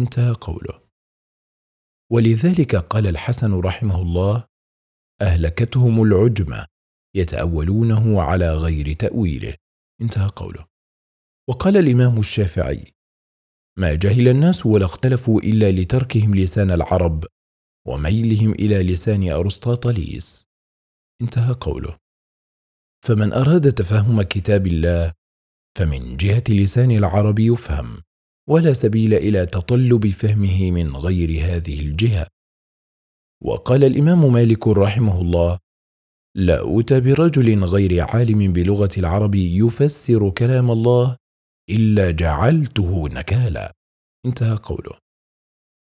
انتهى 0.00 0.32
قوله. 0.32 0.80
ولذلك 2.12 2.76
قال 2.76 3.06
الحسن 3.06 3.60
رحمه 3.60 4.02
الله 4.02 4.44
أهلكتهم 5.22 6.02
العجمه 6.02 6.66
يتأولونه 7.16 8.22
على 8.22 8.54
غير 8.54 8.92
تأويله. 8.92 9.54
انتهى 10.00 10.28
قوله. 10.36 10.66
وقال 11.48 11.76
الإمام 11.76 12.18
الشافعي 12.18 12.92
ما 13.78 13.94
جهل 13.94 14.28
الناس 14.28 14.66
ولا 14.66 14.84
اختلفوا 14.84 15.40
إلا 15.40 15.70
لتركهم 15.72 16.34
لسان 16.34 16.70
العرب 16.70 17.24
وميلهم 17.86 18.52
إلى 18.52 18.82
لسان 18.82 19.28
أرسطاطليس. 19.28 20.44
انتهى 21.22 21.52
قوله. 21.52 21.98
فمن 23.04 23.32
أراد 23.32 23.72
تفهم 23.72 24.22
كتاب 24.22 24.66
الله 24.66 25.12
فمن 25.78 26.16
جهة 26.16 26.44
لسان 26.48 26.90
العرب 26.90 27.38
يفهم 27.38 28.02
ولا 28.48 28.72
سبيل 28.72 29.14
إلى 29.14 29.46
تطلب 29.46 30.08
فهمه 30.08 30.70
من 30.70 30.96
غير 30.96 31.30
هذه 31.30 31.80
الجهة. 31.80 32.26
وقال 33.42 33.84
الإمام 33.84 34.32
مالك 34.32 34.68
رحمه 34.68 35.20
الله 35.20 35.58
لا 36.36 36.60
اوتى 36.60 37.00
برجل 37.00 37.64
غير 37.64 38.00
عالم 38.00 38.52
بلغة 38.52 38.90
العرب 38.98 39.34
يفسر 39.34 40.30
كلام 40.30 40.70
الله 40.70 41.16
إلا 41.70 42.10
جعلته 42.10 43.08
نكالا. 43.08 43.72
انتهى 44.26 44.56
قوله. 44.56 44.98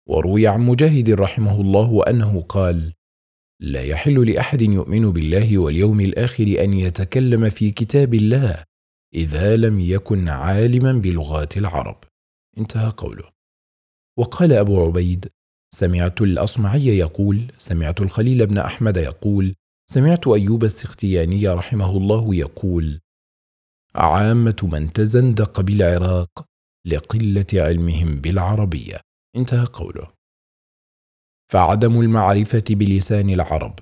وروي 0.08 0.46
عن 0.46 0.60
مجاهد 0.60 1.10
رحمه 1.10 1.60
الله 1.60 2.02
أنه 2.08 2.40
قال 2.40 2.92
لا 3.60 3.82
يحل 3.82 4.30
لأحد 4.30 4.62
يؤمن 4.62 5.12
بالله 5.12 5.58
واليوم 5.58 6.00
الآخر 6.00 6.64
أن 6.64 6.72
يتكلم 6.74 7.50
في 7.50 7.70
كتاب 7.70 8.14
الله 8.14 8.64
إذا 9.14 9.56
لم 9.56 9.80
يكن 9.80 10.28
عالما 10.28 10.92
بلغات 10.92 11.56
العرب. 11.56 12.04
انتهى 12.58 12.88
قوله. 12.96 13.28
وقال 14.18 14.52
أبو 14.52 14.86
عبيد 14.86 15.28
سمعت 15.74 16.20
الأصمعي 16.20 16.86
يقول 16.86 17.52
سمعت 17.58 18.00
الخليل 18.00 18.46
بن 18.46 18.58
أحمد 18.58 18.96
يقول 18.96 19.54
سمعت 19.90 20.28
أيوب 20.28 20.64
السختياني 20.64 21.48
رحمه 21.48 21.96
الله 21.96 22.34
يقول 22.34 23.00
عامة 23.94 24.56
من 24.72 24.92
تزندق 24.92 25.60
بالعراق 25.60 26.46
لقلة 26.86 27.46
علمهم 27.54 28.20
بالعربية. 28.20 29.00
انتهى 29.36 29.64
قوله. 29.64 30.08
فعدم 31.52 32.00
المعرفة 32.00 32.64
بلسان 32.70 33.30
العرب 33.30 33.78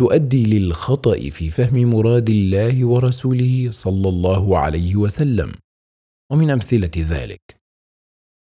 تؤدي 0.00 0.58
للخطأ 0.58 1.30
في 1.30 1.50
فهم 1.50 1.90
مراد 1.90 2.30
الله 2.30 2.84
ورسوله 2.84 3.68
صلى 3.70 4.08
الله 4.08 4.58
عليه 4.58 4.96
وسلم. 4.96 5.52
ومن 6.32 6.50
أمثلة 6.50 6.90
ذلك. 6.96 7.40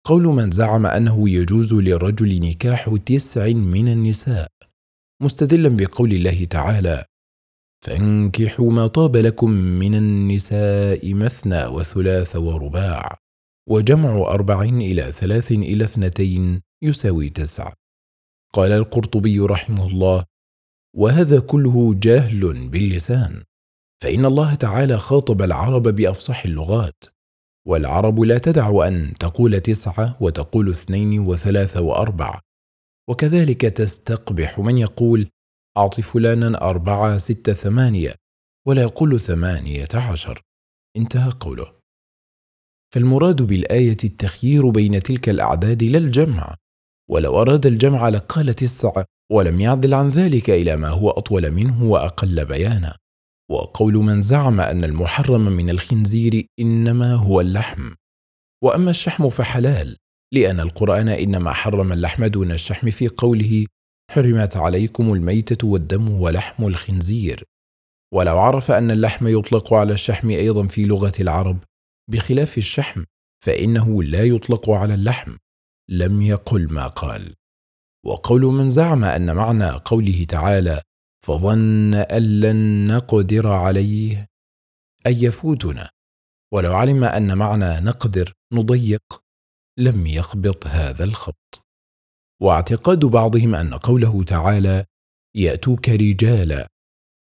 قول 0.07 0.23
من 0.23 0.51
زعم 0.51 0.85
أنه 0.85 1.29
يجوز 1.29 1.73
للرجل 1.73 2.39
نكاح 2.41 2.95
تسع 3.05 3.47
من 3.47 3.87
النساء. 3.87 4.51
مستدلا 5.23 5.69
بقول 5.69 6.11
الله 6.11 6.45
تعالى 6.45 7.05
فانكحوا 7.85 8.71
ما 8.71 8.87
طاب 8.87 9.17
لكم 9.17 9.49
من 9.51 9.95
النساء 9.95 11.13
مثنى 11.13 11.65
وثلاث 11.65 12.35
ورباع 12.35 13.17
وجمع 13.69 14.17
أربع 14.17 14.61
إلى 14.61 15.11
ثلاث 15.11 15.51
إلى 15.51 15.83
اثنتين 15.83 16.61
يساوي 16.83 17.29
تسع. 17.29 17.73
قال 18.53 18.71
القرطبي 18.71 19.39
رحمه 19.39 19.87
الله 19.87 20.25
وهذا 20.95 21.39
كله 21.39 21.93
جهل 21.93 22.69
باللسان. 22.69 23.43
فإن 24.03 24.25
الله 24.25 24.55
تعالى 24.55 24.97
خاطب 24.97 25.41
العرب 25.41 25.83
بأفصح 25.83 26.45
اللغات. 26.45 27.03
والعرب 27.67 28.19
لا 28.19 28.37
تدع 28.37 28.87
أن 28.87 29.13
تقول 29.19 29.59
تسعة 29.59 30.17
وتقول 30.21 30.69
اثنين 30.69 31.19
وثلاثة 31.19 31.81
وأربعة 31.81 32.41
وكذلك 33.09 33.61
تستقبح 33.61 34.59
من 34.59 34.77
يقول 34.77 35.29
أعط 35.77 36.01
فلانا 36.01 36.61
أربعة 36.61 37.17
ستة 37.17 37.53
ثمانية 37.53 38.15
ولا 38.67 38.81
يقول 38.81 39.19
ثمانية 39.19 39.87
عشر. 39.93 40.41
انتهى 40.97 41.31
قوله. 41.39 41.73
فالمراد 42.93 43.41
بالآية 43.41 43.97
التخيير 44.03 44.69
بين 44.69 45.03
تلك 45.03 45.29
الأعداد 45.29 45.83
لا 45.83 45.97
الجمع. 45.97 46.55
ولو 47.09 47.41
أراد 47.41 47.65
الجمع 47.65 48.09
لقال 48.09 48.53
تسعة 48.53 49.05
ولم 49.31 49.59
يعدل 49.59 49.93
عن 49.93 50.09
ذلك 50.09 50.49
إلى 50.49 50.75
ما 50.75 50.89
هو 50.89 51.09
أطول 51.09 51.51
منه 51.51 51.83
وأقل 51.83 52.45
بيانا. 52.45 52.97
وقول 53.51 53.93
من 53.93 54.21
زعم 54.21 54.61
أن 54.61 54.83
المحرم 54.83 55.41
من 55.41 55.69
الخنزير 55.69 56.45
إنما 56.59 57.13
هو 57.13 57.41
اللحم. 57.41 57.93
وأما 58.63 58.89
الشحم 58.89 59.29
فحلال 59.29 59.97
لأن 60.33 60.59
القرآن 60.59 61.09
إنما 61.09 61.53
حرم 61.53 61.91
اللحم 61.91 62.25
دون 62.25 62.51
الشحم 62.51 62.89
في 62.91 63.07
قوله 63.07 63.65
حرمت 64.11 64.57
عليكم 64.57 65.13
الميتة 65.13 65.67
والدم 65.67 66.09
ولحم 66.09 66.67
الخنزير 66.67 67.43
ولو 68.13 68.39
عرف 68.39 68.71
أن 68.71 68.91
اللحم 68.91 69.27
يطلق 69.27 69.73
على 69.73 69.93
الشحم 69.93 70.29
أيضا 70.29 70.67
في 70.67 70.85
لغة 70.85 71.13
العرب 71.19 71.63
بخلاف 72.11 72.57
الشحم 72.57 73.03
فإنه 73.45 74.03
لا 74.03 74.23
يطلق 74.23 74.69
على 74.69 74.93
اللحم. 74.93 75.35
لم 75.89 76.21
يقل 76.21 76.73
ما 76.73 76.87
قال. 76.87 77.33
وقول 78.05 78.41
من 78.41 78.69
زعم 78.69 79.03
أن 79.03 79.35
معنى 79.35 79.69
قوله 79.69 80.23
تعالى 80.23 80.81
فظن 81.25 81.93
أن 81.93 82.39
لن 82.39 82.87
نقدر 82.87 83.47
عليه 83.47 84.27
أي 85.07 85.23
يفوتنا. 85.23 85.89
ولو 86.53 86.73
علم 86.75 87.03
أن 87.03 87.37
معنى 87.37 87.85
نقدر 87.85 88.33
نضيق 88.53 89.21
لم 89.79 90.07
يخبط 90.07 90.67
هذا 90.67 91.03
الخبط. 91.03 91.65
واعتقاد 92.41 93.05
بعضهم 93.05 93.55
أن 93.55 93.73
قوله 93.73 94.23
تعالى 94.23 94.85
يأتوك 95.35 95.89
رجالا 95.89 96.67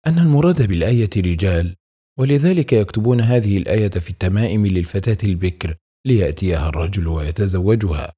أن 0.06 0.18
المراد 0.18 0.68
بالآية 0.68 1.10
رجال 1.16 1.76
ولذلك 2.18 2.72
يكتبون 2.72 3.20
هذه 3.20 3.56
الآية 3.56 3.90
في 3.90 4.10
التمائم 4.10 4.66
للفتاة 4.66 5.18
البكر 5.24 5.76
ليأتيها 6.06 6.68
الرجل 6.68 7.06
ويتزوجها. 7.06 8.12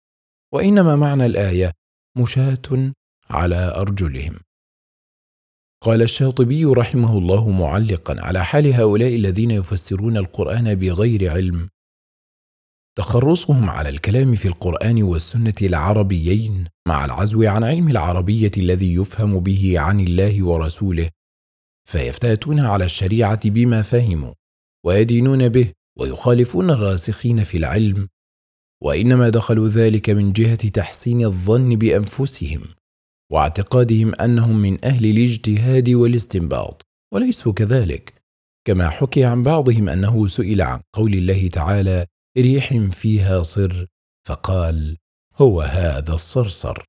وإنما 0.54 0.96
معنى 0.96 1.26
الآية 1.26 1.72
مشاة 2.16 2.92
على 3.30 3.74
أرجلهم. 3.76 4.36
قال 5.82 6.02
الشاطبي 6.02 6.64
رحمه 6.64 7.18
الله 7.18 7.50
معلقا 7.50 8.16
على 8.20 8.44
حال 8.44 8.74
هؤلاء 8.74 9.14
الذين 9.14 9.50
يفسرون 9.50 10.16
القرآن 10.16 10.74
بغير 10.74 11.32
علم. 11.32 11.68
تخرصهم 12.98 13.70
على 13.70 13.88
الكلام 13.88 14.34
في 14.34 14.48
القرآن 14.48 15.02
والسنة 15.02 15.54
العربيين 15.62 16.64
مع 16.88 17.04
العزو 17.04 17.42
عن 17.42 17.64
علم 17.64 17.88
العربية 17.88 18.50
الذي 18.56 18.94
يفهم 18.94 19.40
به 19.40 19.80
عن 19.80 20.00
الله 20.00 20.44
ورسوله 20.44 21.10
فيفتاتون 21.88 22.60
على 22.60 22.84
الشريعة 22.84 23.40
بما 23.44 23.82
فهموا 23.82 24.34
ويدينون 24.84 25.48
به 25.48 25.72
ويخالفون 25.98 26.70
الراسخين 26.70 27.44
في 27.44 27.56
العلم 27.56 28.08
وإنما 28.82 29.28
دخلوا 29.28 29.68
ذلك 29.68 30.10
من 30.10 30.32
جهة 30.32 30.68
تحسين 30.68 31.24
الظن 31.24 31.76
بأنفسهم 31.76 32.64
واعتقادهم 33.32 34.14
أنهم 34.14 34.62
من 34.62 34.84
أهل 34.84 35.06
الاجتهاد 35.06 35.90
والاستنباط 35.90 36.82
وليسوا 37.14 37.52
كذلك. 37.52 38.22
كما 38.66 38.88
حكي 38.88 39.24
عن 39.24 39.42
بعضهم 39.42 39.88
أنه 39.88 40.26
سئل 40.26 40.62
عن 40.62 40.80
قول 40.92 41.14
الله 41.14 41.48
تعالى 41.48 42.06
ريح 42.38 42.76
فيها 42.90 43.42
صر 43.42 43.86
فقال 44.28 44.96
هو 45.36 45.60
هذا 45.60 46.14
الصرصر 46.14 46.84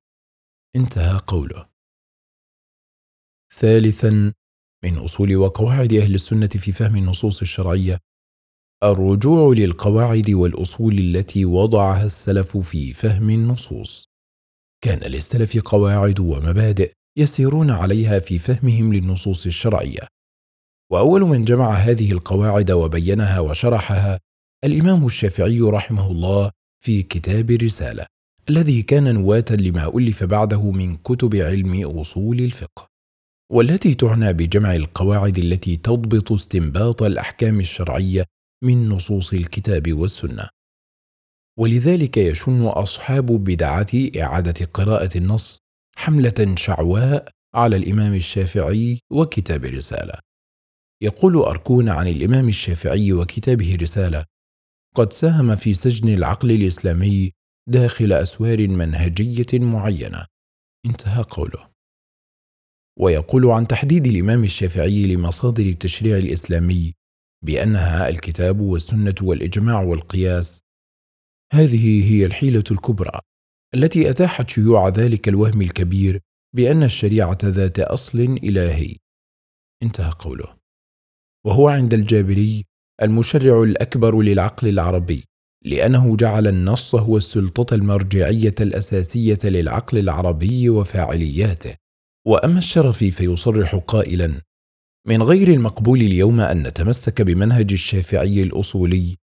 انتهى 0.76 1.20
قوله. 1.26 1.68
ثالثا 3.54 4.32
من 4.84 4.98
أصول 4.98 5.36
وقواعد 5.36 5.92
أهل 5.92 6.14
السنة 6.14 6.48
في 6.48 6.72
فهم 6.72 6.96
النصوص 6.96 7.40
الشرعية 7.40 7.98
الرجوع 8.84 9.54
للقواعد 9.54 10.30
والأصول 10.30 10.98
التي 10.98 11.44
وضعها 11.44 12.04
السلف 12.04 12.56
في 12.56 12.92
فهم 12.92 13.30
النصوص. 13.30 14.08
كان 14.84 14.98
للسلف 14.98 15.58
قواعد 15.58 16.20
ومبادئ 16.20 16.92
يسيرون 17.18 17.70
عليها 17.70 18.18
في 18.18 18.38
فهمهم 18.38 18.92
للنصوص 18.92 19.46
الشرعية. 19.46 20.00
وأول 20.92 21.22
من 21.22 21.44
جمع 21.44 21.72
هذه 21.74 22.12
القواعد 22.12 22.70
وبينها 22.70 23.40
وشرحها 23.40 24.20
الإمام 24.64 25.06
الشافعي 25.06 25.60
رحمه 25.60 26.10
الله 26.10 26.50
في 26.84 27.02
كتاب 27.02 27.50
الرسالة 27.50 28.06
الذي 28.48 28.82
كان 28.82 29.14
نواة 29.14 29.44
لما 29.50 29.96
ألف 29.96 30.24
بعده 30.24 30.70
من 30.70 30.96
كتب 30.96 31.36
علم 31.36 32.00
أصول 32.00 32.40
الفقه 32.40 32.86
والتي 33.52 33.94
تعنى 33.94 34.32
بجمع 34.32 34.74
القواعد 34.74 35.38
التي 35.38 35.76
تضبط 35.76 36.32
استنباط 36.32 37.02
الأحكام 37.02 37.60
الشرعية 37.60 38.24
من 38.62 38.88
نصوص 38.88 39.32
الكتاب 39.32 39.92
والسنة. 39.92 40.48
ولذلك 41.58 42.16
يشن 42.16 42.62
أصحاب 42.62 43.26
بدعة 43.26 43.86
إعادة 44.20 44.66
قراءة 44.66 45.18
النص 45.18 45.58
حملة 45.96 46.54
شعواء 46.56 47.28
على 47.54 47.76
الإمام 47.76 48.14
الشافعي 48.14 49.00
وكتاب 49.12 49.64
الرسالة. 49.64 50.14
يقول 51.02 51.36
أركون 51.36 51.88
عن 51.88 52.08
الإمام 52.08 52.48
الشافعي 52.48 53.12
وكتابه 53.12 53.74
الرسالة 53.74 54.24
قد 54.94 55.12
ساهم 55.12 55.56
في 55.56 55.74
سجن 55.74 56.08
العقل 56.08 56.50
الإسلامي 56.50 57.32
داخل 57.68 58.12
أسوار 58.12 58.68
منهجية 58.68 59.46
معينة 59.58 60.26
انتهى 60.86 61.22
قوله. 61.22 61.68
ويقول 63.00 63.46
عن 63.46 63.66
تحديد 63.66 64.06
الإمام 64.06 64.44
الشافعي 64.44 65.06
لمصادر 65.06 65.62
التشريع 65.62 66.16
الإسلامي 66.16 66.94
بأنها 67.44 68.08
الكتاب 68.08 68.60
والسنة 68.60 69.14
والإجماع 69.22 69.82
والقياس. 69.82 70.60
هذه 71.52 72.12
هي 72.12 72.24
الحيلة 72.24 72.64
الكبرى 72.70 73.20
التي 73.74 74.10
أتاحت 74.10 74.50
شيوع 74.50 74.88
ذلك 74.88 75.28
الوهم 75.28 75.62
الكبير 75.62 76.20
بأن 76.56 76.82
الشريعة 76.82 77.38
ذات 77.44 77.78
أصل 77.78 78.20
إلهي. 78.20 78.96
انتهى 79.82 80.10
قوله. 80.10 80.56
وهو 81.46 81.68
عند 81.68 81.94
الجابري 81.94 82.64
المشرع 83.02 83.62
الأكبر 83.62 84.20
للعقل 84.22 84.68
العربي 84.68 85.24
لأنه 85.64 86.16
جعل 86.16 86.46
النص 86.46 86.94
هو 86.94 87.16
السلطة 87.16 87.74
المرجعية 87.74 88.54
الأساسية 88.60 89.38
للعقل 89.44 89.98
العربي 89.98 90.70
وفاعلياته. 90.70 91.74
وأما 92.26 92.58
الشرفي 92.58 93.10
فيصرح 93.10 93.74
قائلا 93.74 94.42
من 95.08 95.22
غير 95.22 95.48
المقبول 95.48 96.00
اليوم 96.00 96.40
أن 96.40 96.62
نتمسك 96.66 97.22
بمنهج 97.22 97.72
الشافعي 97.72 98.42
الأصولي. 98.42 99.16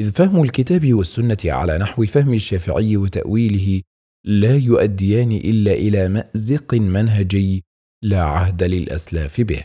إذ 0.00 0.12
فهم 0.12 0.42
الكتاب 0.42 0.94
والسنة 0.94 1.36
على 1.44 1.78
نحو 1.78 2.06
فهم 2.06 2.32
الشافعي 2.32 2.96
وتأويله 2.96 3.82
لا 4.24 4.56
يؤديان 4.56 5.32
إلا 5.32 5.72
إلى 5.72 6.08
مأزق 6.08 6.74
منهجي 6.74 7.64
لا 8.02 8.22
عهد 8.22 8.62
للأسلاف 8.62 9.40
به. 9.40 9.64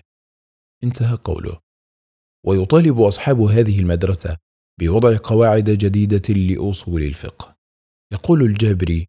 انتهى 0.83 1.17
قوله. 1.23 1.59
ويطالب 2.45 3.01
أصحاب 3.01 3.41
هذه 3.41 3.79
المدرسة 3.79 4.37
بوضع 4.79 5.17
قواعد 5.23 5.69
جديدة 5.69 6.33
لأصول 6.33 7.03
الفقه. 7.03 7.55
يقول 8.13 8.41
الجابري 8.41 9.07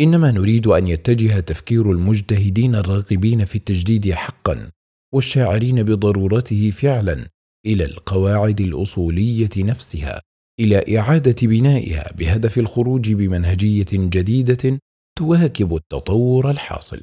إنما 0.00 0.30
نريد 0.30 0.66
أن 0.66 0.88
يتجه 0.88 1.40
تفكير 1.40 1.92
المجتهدين 1.92 2.74
الراغبين 2.74 3.44
في 3.44 3.54
التجديد 3.54 4.12
حقا. 4.12 4.70
والشاعرين 5.14 5.82
بضرورته 5.82 6.70
فعلا 6.70 7.28
إلى 7.66 7.84
القواعد 7.84 8.60
الأصولية 8.60 9.50
نفسها 9.56 10.22
إلى 10.60 10.98
إعادة 10.98 11.36
بنائها 11.42 12.12
بهدف 12.12 12.58
الخروج 12.58 13.12
بمنهجية 13.12 13.86
جديدة 13.92 14.80
تواكب 15.18 15.74
التطور 15.74 16.50
الحاصل. 16.50 17.02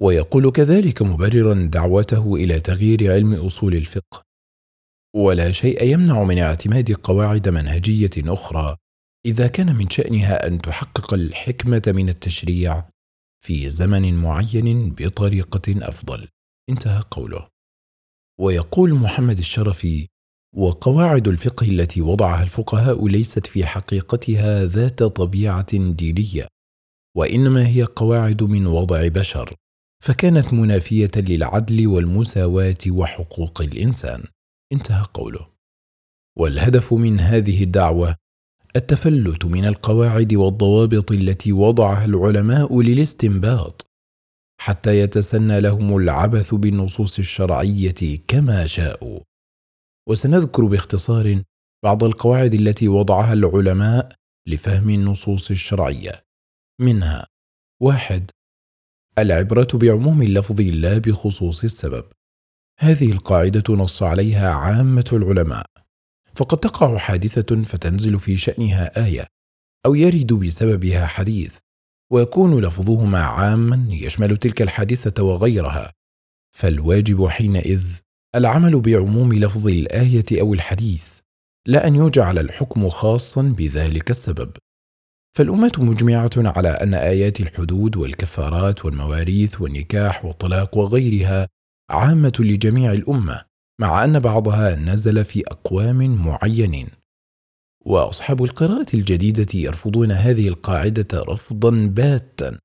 ويقول 0.00 0.50
كذلك 0.50 1.02
مبررا 1.02 1.68
دعوته 1.72 2.34
إلى 2.34 2.60
تغيير 2.60 3.12
علم 3.12 3.34
أصول 3.34 3.74
الفقه. 3.74 4.22
ولا 5.16 5.52
شيء 5.52 5.84
يمنع 5.84 6.24
من 6.24 6.38
اعتماد 6.38 6.92
قواعد 6.92 7.48
منهجية 7.48 8.10
أخرى 8.18 8.76
إذا 9.26 9.46
كان 9.46 9.76
من 9.76 9.90
شأنها 9.90 10.46
أن 10.46 10.58
تحقق 10.62 11.14
الحكمة 11.14 11.82
من 11.86 12.08
التشريع 12.08 12.84
في 13.44 13.70
زمن 13.70 14.14
معين 14.14 14.90
بطريقة 14.90 15.88
أفضل. 15.88 16.28
انتهى 16.70 17.02
قوله. 17.10 17.48
ويقول 18.40 18.94
محمد 18.94 19.38
الشرفي 19.38 20.08
وقواعد 20.56 21.28
الفقه 21.28 21.66
التي 21.66 22.00
وضعها 22.02 22.42
الفقهاء 22.42 23.06
ليست 23.06 23.46
في 23.46 23.66
حقيقتها 23.66 24.64
ذات 24.64 25.02
طبيعة 25.02 25.76
دينية 25.76 26.48
وإنما 27.16 27.66
هي 27.66 27.82
قواعد 27.82 28.42
من 28.42 28.66
وضع 28.66 29.08
بشر 29.08 29.54
فكانت 30.04 30.52
منافية 30.52 31.10
للعدل 31.16 31.86
والمساواة 31.86 32.78
وحقوق 32.88 33.62
الإنسان. 33.62 34.24
انتهى 34.72 35.04
قوله. 35.14 35.46
والهدف 36.38 36.94
من 36.94 37.20
هذه 37.20 37.62
الدعوة 37.62 38.16
التفلت 38.76 39.44
من 39.44 39.64
القواعد 39.64 40.34
والضوابط 40.34 41.12
التي 41.12 41.52
وضعها 41.52 42.04
العلماء 42.04 42.80
للاستنباط. 42.80 43.86
حتى 44.64 44.98
يتسنى 44.98 45.60
لهم 45.60 45.96
العبث 45.96 46.54
بالنصوص 46.54 47.18
الشرعية 47.18 48.18
كما 48.28 48.66
شاءوا. 48.66 49.20
وسنذكر 50.08 50.64
باختصار 50.64 51.42
بعض 51.84 52.04
القواعد 52.04 52.54
التي 52.54 52.88
وضعها 52.88 53.32
العلماء 53.32 54.16
لفهم 54.48 54.90
النصوص 54.90 55.50
الشرعية. 55.50 56.24
منها 56.80 57.26
واحد 57.82 58.30
العبرة 59.18 59.68
بعموم 59.74 60.22
اللفظ 60.22 60.60
لا 60.60 60.98
بخصوص 60.98 61.64
السبب. 61.64 62.04
هذه 62.80 63.12
القاعدة 63.12 63.74
نص 63.74 64.02
عليها 64.02 64.50
عامة 64.50 65.10
العلماء. 65.12 65.66
فقد 66.34 66.58
تقع 66.58 66.98
حادثة 66.98 67.62
فتنزل 67.62 68.20
في 68.20 68.36
شأنها 68.36 69.04
آية 69.04 69.26
أو 69.86 69.94
يرد 69.94 70.32
بسببها 70.32 71.06
حديث. 71.06 71.63
ويكون 72.12 72.60
لفظهما 72.60 73.22
عاما 73.22 73.88
يشمل 73.90 74.36
تلك 74.36 74.62
الحادثة 74.62 75.22
وغيرها. 75.22 75.92
فالواجب 76.56 77.26
حينئذ 77.26 77.84
العمل 78.34 78.80
بعموم 78.80 79.32
لفظ 79.32 79.68
الآية 79.68 80.40
أو 80.40 80.54
الحديث 80.54 81.04
لا 81.66 81.86
أن 81.86 81.94
يجعل 81.94 82.38
الحكم 82.38 82.88
خاصا 82.88 83.42
بذلك 83.42 84.10
السبب. 84.10 84.50
فالأمة 85.36 85.72
مجمعة 85.78 86.30
على 86.36 86.68
أن 86.68 86.94
آيات 86.94 87.40
الحدود 87.40 87.96
والكفارات 87.96 88.84
والمواريث 88.84 89.60
والنكاح 89.60 90.24
والطلاق 90.24 90.78
وغيرها 90.78 91.48
عامة 91.90 92.32
لجميع 92.38 92.92
الأمة 92.92 93.44
مع 93.80 94.04
أن 94.04 94.18
بعضها 94.18 94.76
نزل 94.76 95.24
في 95.24 95.42
أقوام 95.46 96.26
معينين. 96.26 96.88
وأصحاب 97.86 98.44
القراءة 98.44 98.86
الجديدة 98.94 99.46
يرفضون 99.54 100.12
هذه 100.12 100.48
القاعدة 100.48 101.08
رفضا 101.14 101.86
باتا 101.86 102.58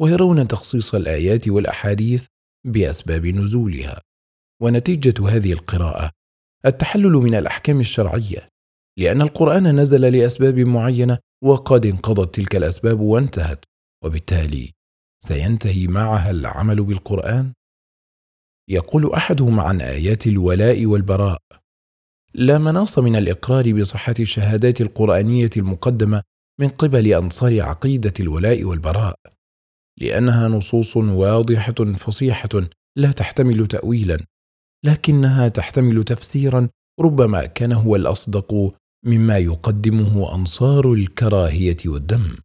ويرون 0.00 0.48
تخصيص 0.48 0.94
الآيات 0.94 1.48
والأحاديث 1.48 2.26
بأسباب 2.66 3.26
نزولها. 3.26 4.00
ونتيجة 4.62 5.28
هذه 5.28 5.52
القراءة 5.52 6.10
التحلل 6.66 7.12
من 7.12 7.34
الأحكام 7.34 7.80
الشرعية 7.80 8.48
لأن 8.98 9.22
القرآن 9.22 9.80
نزل 9.80 10.00
لأسباب 10.00 10.58
معينة 10.58 11.18
وقد 11.44 11.86
انقضت 11.86 12.34
تلك 12.34 12.56
الأسباب 12.56 13.00
وانتهت 13.00 13.64
وبالتالي 14.04 14.72
سينتهي 15.24 15.86
معها 15.86 16.30
العمل 16.30 16.82
بالقرآن؟ 16.84 17.52
يقول 18.70 19.12
أحدهم 19.12 19.60
عن 19.60 19.80
آيات 19.80 20.26
الولاء 20.26 20.86
والبراء 20.86 21.38
لا 22.34 22.58
مناص 22.58 22.98
من 22.98 23.16
الإقرار 23.16 23.72
بصحة 23.72 24.14
الشهادات 24.20 24.80
القرآنية 24.80 25.50
المقدمة 25.56 26.22
من 26.60 26.68
قبل 26.68 27.12
أنصار 27.12 27.62
عقيدة 27.62 28.12
الولاء 28.20 28.64
والبراء 28.64 29.18
لأنها 30.00 30.48
نصوص 30.48 30.96
واضحة 30.96 31.92
فصيحة 31.96 32.48
لا 32.96 33.12
تحتمل 33.12 33.66
تاويلا 33.66 34.26
لكنها 34.84 35.48
تحتمل 35.48 36.04
تفسيرا 36.04 36.68
ربما 37.00 37.46
كان 37.46 37.72
هو 37.72 37.96
الأصدق 37.96 38.74
مما 39.06 39.38
يقدمه 39.38 40.34
أنصار 40.34 40.92
الكراهية 40.92 41.76
والدم. 41.86 42.36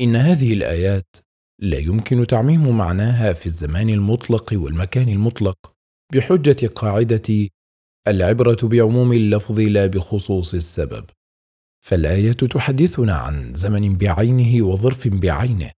إن 0.00 0.16
هذه 0.16 0.52
الآيات 0.52 1.16
لا 1.60 1.78
يمكن 1.78 2.26
تعميم 2.26 2.76
معناها 2.76 3.32
في 3.32 3.46
الزمان 3.46 3.90
المطلق 3.90 4.50
والمكان 4.52 5.08
المطلق 5.08 5.72
بحجة 6.12 6.66
قاعدة 6.66 7.48
العبرة 8.08 8.56
بعموم 8.62 9.12
اللفظ 9.12 9.60
لا 9.60 9.86
بخصوص 9.86 10.54
السبب. 10.54 11.04
فالآية 11.84 12.32
تحدثنا 12.32 13.14
عن 13.14 13.54
زمن 13.54 13.96
بعينه 13.96 14.66
وظرف 14.66 15.08
بعينه 15.08 15.70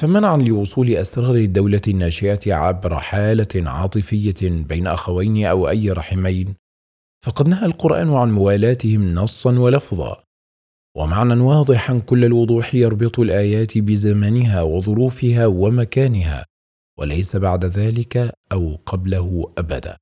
فمنعا 0.00 0.36
لوصول 0.36 0.90
أسرار 0.90 1.34
الدولة 1.34 1.82
الناشئة 1.88 2.54
عبر 2.54 2.98
حالة 2.98 3.70
عاطفية 3.70 4.34
بين 4.42 4.86
أخوين 4.86 5.44
أو 5.46 5.68
أي 5.68 5.90
رحمين 5.90 6.54
فقد 7.24 7.48
نهى 7.48 7.66
القرآن 7.66 8.10
عن 8.10 8.32
موالاتهم 8.32 9.14
نصا 9.14 9.58
ولفظا. 9.58 10.22
ومعنى 10.96 11.40
واضحا 11.40 11.98
كل 11.98 12.24
الوضوح 12.24 12.74
يربط 12.74 13.18
الآيات 13.18 13.78
بزمنها 13.78 14.62
وظروفها 14.62 15.46
ومكانها 15.46 16.46
وليس 16.98 17.36
بعد 17.36 17.64
ذلك 17.64 18.32
أو 18.52 18.78
قبله 18.86 19.52
ابدا. 19.58 19.96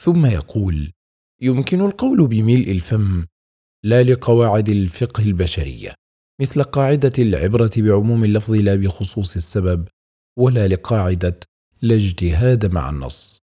ثم 0.00 0.26
يقول 0.26 0.92
يمكن 1.42 1.80
القول 1.80 2.28
بملء 2.28 2.70
الفم 2.70 3.26
لا 3.84 4.02
لقواعد 4.02 4.68
الفقه 4.68 5.22
البشرية 5.22 5.94
مثل 6.40 6.62
قاعدة 6.62 7.12
العبرة 7.18 7.70
بعموم 7.76 8.24
اللفظ 8.24 8.54
لا 8.54 8.74
بخصوص 8.74 9.36
السبب 9.36 9.88
ولا 10.38 10.68
لقاعدة 10.68 11.40
لا 11.82 11.94
اجتهاد 11.94 12.72
مع 12.72 12.90
النص. 12.90 13.38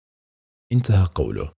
انتهى 0.72 1.06
قوله. 1.16 1.52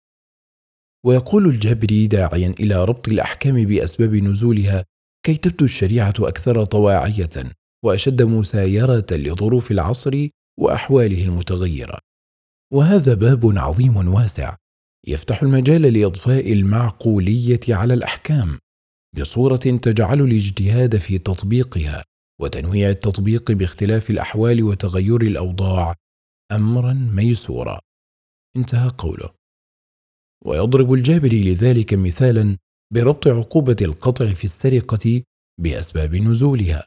ويقول 1.06 1.46
الجبري 1.46 2.06
داعيا 2.06 2.54
إلى 2.60 2.84
ربط 2.84 3.08
الأحكام 3.08 3.64
بأسباب 3.64 4.14
نزولها 4.14 4.84
كي 5.26 5.34
تبدو 5.34 5.64
الشريعة 5.64 6.14
أكثر 6.20 6.64
طواعية 6.64 7.52
وأشد 7.84 8.22
مسايرة 8.22 9.06
لظروف 9.10 9.70
العصر 9.70 10.28
وأحواله 10.58 11.24
المتغيرة. 11.24 11.98
وهذا 12.72 13.14
باب 13.14 13.58
عظيم 13.58 14.08
واسع 14.08 14.56
يفتح 15.06 15.42
المجال 15.42 15.82
لإضفاء 15.82 16.52
المعقولية 16.52 17.60
على 17.68 17.94
الأحكام 17.94 18.58
بصورة 19.18 19.56
تجعل 19.56 20.20
الاجتهاد 20.20 20.96
في 20.96 21.18
تطبيقها 21.18 22.04
وتنويع 22.40 22.90
التطبيق 22.90 23.52
باختلاف 23.52 24.10
الأحوال 24.10 24.62
وتغير 24.62 25.22
الأوضاع 25.22 25.94
امرا 26.52 26.92
ميسورا. 26.92 27.80
انتهى 28.56 28.88
قوله. 28.98 29.30
ويضرب 30.44 30.92
الجابري 30.92 31.42
لذلك 31.52 31.94
مثالا 31.94 32.56
بربط 32.92 33.26
عقوبة 33.26 33.76
القطع 33.82 34.26
في 34.32 34.44
السرقة 34.44 35.22
بأسباب 35.60 36.14
نزولها 36.14 36.86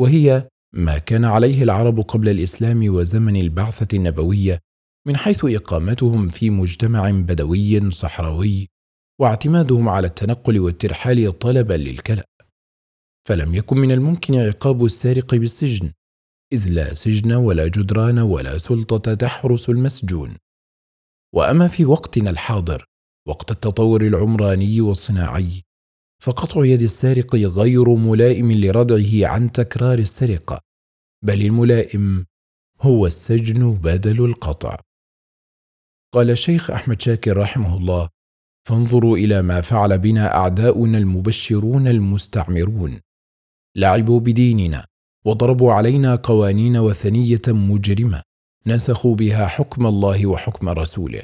وهي 0.00 0.48
ما 0.74 0.98
كان 0.98 1.24
عليه 1.24 1.62
العرب 1.62 2.00
قبل 2.00 2.28
الإسلام 2.28 2.94
وزمن 2.94 3.36
البعثة 3.36 3.96
النبوية 3.96 4.60
من 5.06 5.16
حيث 5.16 5.44
إقامتهم 5.44 6.28
في 6.28 6.50
مجتمع 6.50 7.10
بدوي 7.10 7.90
صحراوي 7.90 8.68
واعتمادهم 9.20 9.88
على 9.88 10.06
التنقل 10.06 10.60
والترحال 10.60 11.38
طلبا 11.38 11.74
للكلا 11.74 12.26
فلم 13.28 13.54
يكن 13.54 13.76
من 13.76 13.92
الممكن 13.92 14.34
عقاب 14.34 14.84
السارق 14.84 15.34
بالسجن 15.34 15.92
إذ 16.52 16.68
لا 16.68 16.94
سجن 16.94 17.32
ولا 17.32 17.68
جدران 17.68 18.18
ولا 18.18 18.58
سلطة 18.58 19.14
تحرس 19.14 19.68
المسجون. 19.68 20.36
وأما 21.34 21.68
في 21.68 21.84
وقتنا 21.84 22.30
الحاضر 22.30 22.84
وقت 23.28 23.50
التطور 23.50 24.02
العمراني 24.02 24.80
والصناعي 24.80 25.62
فقطع 26.22 26.64
يد 26.64 26.82
السارق 26.82 27.34
غير 27.36 27.88
ملائم 27.94 28.52
لردعه 28.52 29.26
عن 29.32 29.52
تكرار 29.52 29.98
السرقة 29.98 30.60
بل 31.24 31.40
الملائم 31.40 32.26
هو 32.80 33.06
السجن 33.06 33.72
بدل 33.74 34.24
القطع. 34.24 34.80
قال 36.14 36.30
الشيخ 36.30 36.70
أحمد 36.70 37.02
شاكر 37.02 37.36
رحمه 37.36 37.76
الله 37.76 38.08
فانظروا 38.68 39.16
إلى 39.16 39.42
ما 39.42 39.60
فعل 39.60 39.98
بنا 39.98 40.36
أعداؤنا 40.36 40.98
المبشرون 40.98 41.88
المستعمرون. 41.88 43.00
لعبوا 43.76 44.20
بديننا 44.20 44.86
وضربوا 45.24 45.72
علينا 45.72 46.14
قوانين 46.14 46.76
وثنية 46.76 47.42
مجرمة 47.48 48.22
نسخوا 48.66 49.14
بها 49.14 49.46
حكم 49.46 49.86
الله 49.86 50.26
وحكم 50.26 50.68
رسوله. 50.68 51.22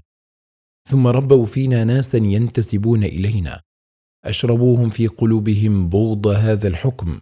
ثم 0.88 1.06
ربوا 1.06 1.46
فينا 1.46 1.84
ناسا 1.84 2.18
ينتسبون 2.18 3.04
إلينا. 3.04 3.60
أشربوهم 4.24 4.88
في 4.88 5.06
قلوبهم 5.06 5.88
بغض 5.88 6.26
هذا 6.26 6.68
الحكم 6.68 7.20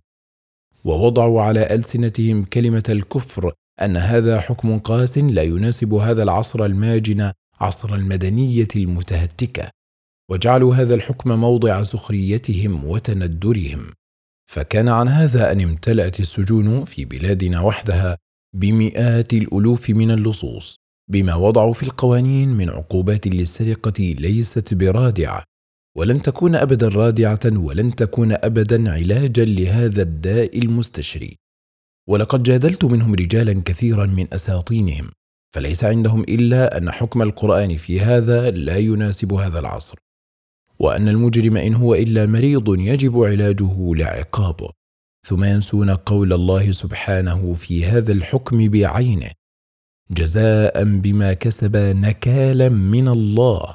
ووضعوا 0.85 1.43
على 1.43 1.75
ألسنتهم 1.75 2.45
كلمة 2.45 2.85
الكفر 2.89 3.53
أن 3.83 3.97
هذا 3.97 4.41
حكم 4.41 4.79
قاس 4.79 5.19
لا 5.19 5.43
يناسب 5.43 5.95
هذا 5.95 6.23
العصر 6.23 6.65
الماجن 6.65 7.33
عصر 7.61 7.95
المدنية 7.95 8.69
المتهتكة 8.77 9.71
وجعلوا 10.31 10.75
هذا 10.75 10.95
الحكم 10.95 11.41
موضع 11.41 11.83
سخريتهم 11.83 12.85
وتندرهم. 12.85 13.93
فكان 14.51 14.89
عن 14.89 15.09
هذا 15.09 15.53
أن 15.53 15.61
امتلأت 15.61 16.21
السجون 16.21 16.85
في 16.85 17.05
بلادنا 17.05 17.61
وحدها 17.61 18.17
بمئات 18.55 19.33
الألوف 19.33 19.91
من 19.91 20.11
اللصوص 20.11 20.77
بما 21.11 21.35
وضعوا 21.35 21.73
في 21.73 21.83
القوانين 21.83 22.49
من 22.49 22.71
عقوبات 22.71 23.27
للسرقة 23.27 24.03
ليست 24.03 24.75
برادعة. 24.75 25.45
ولن 25.97 26.23
تكون 26.23 26.55
ابدا 26.55 26.89
رادعة 26.89 27.41
ولن 27.45 27.95
تكون 27.95 28.33
ابدا 28.33 28.93
علاجا 28.93 29.45
لهذا 29.45 30.03
الداء 30.03 30.59
المستشري. 30.59 31.37
ولقد 32.09 32.43
جادلت 32.43 32.85
منهم 32.85 33.15
رجالا 33.15 33.63
كثيرا 33.65 34.07
من 34.07 34.35
أساطينهم. 34.35 35.11
فليس 35.57 35.85
عندهم 35.85 36.23
إلا 36.23 36.79
أن 36.79 36.91
حكم 36.91 37.23
القرآن 37.23 37.77
في 37.77 38.01
هذا 38.01 38.51
لا 38.51 38.77
يناسب 38.77 39.33
هذا 39.33 39.59
العصر 39.59 39.99
وأن 40.79 41.09
المجرم 41.09 41.57
إن 41.57 41.75
هو 41.75 41.95
إلا 41.95 42.27
مريض 42.27 42.79
يجب 42.79 43.23
علاجه 43.23 43.95
لعقابه 43.95 44.71
ثم 45.27 45.45
ينسون 45.45 45.91
قول 45.91 46.33
الله 46.33 46.73
سبحانه 46.73 47.55
في 47.55 47.85
هذا 47.85 48.13
الحكم 48.13 48.69
بعينه 48.69 49.31
جزاء 50.11 50.85
بما 50.85 51.33
كسب 51.33 51.77
نكالا 51.77 52.69
من 52.69 53.09
الله 53.09 53.75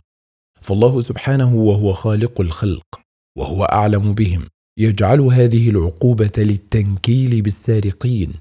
فالله 0.61 1.01
سبحانه 1.01 1.55
وهو 1.55 1.91
خالق 1.91 2.41
الخلق 2.41 3.01
وهو 3.37 3.63
أعلم 3.63 4.13
بهم 4.13 4.47
يجعل 4.77 5.21
هذه 5.21 5.69
العقوبة 5.69 6.31
للتنكيل 6.37 7.41
بالسارقين 7.41 8.33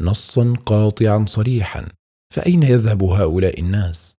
نصا 0.00 0.54
قاطعا 0.66 1.24
صريحا. 1.28 1.97
فأين 2.34 2.62
يذهب 2.62 3.02
هؤلاء 3.02 3.60
الناس؟ 3.60 4.18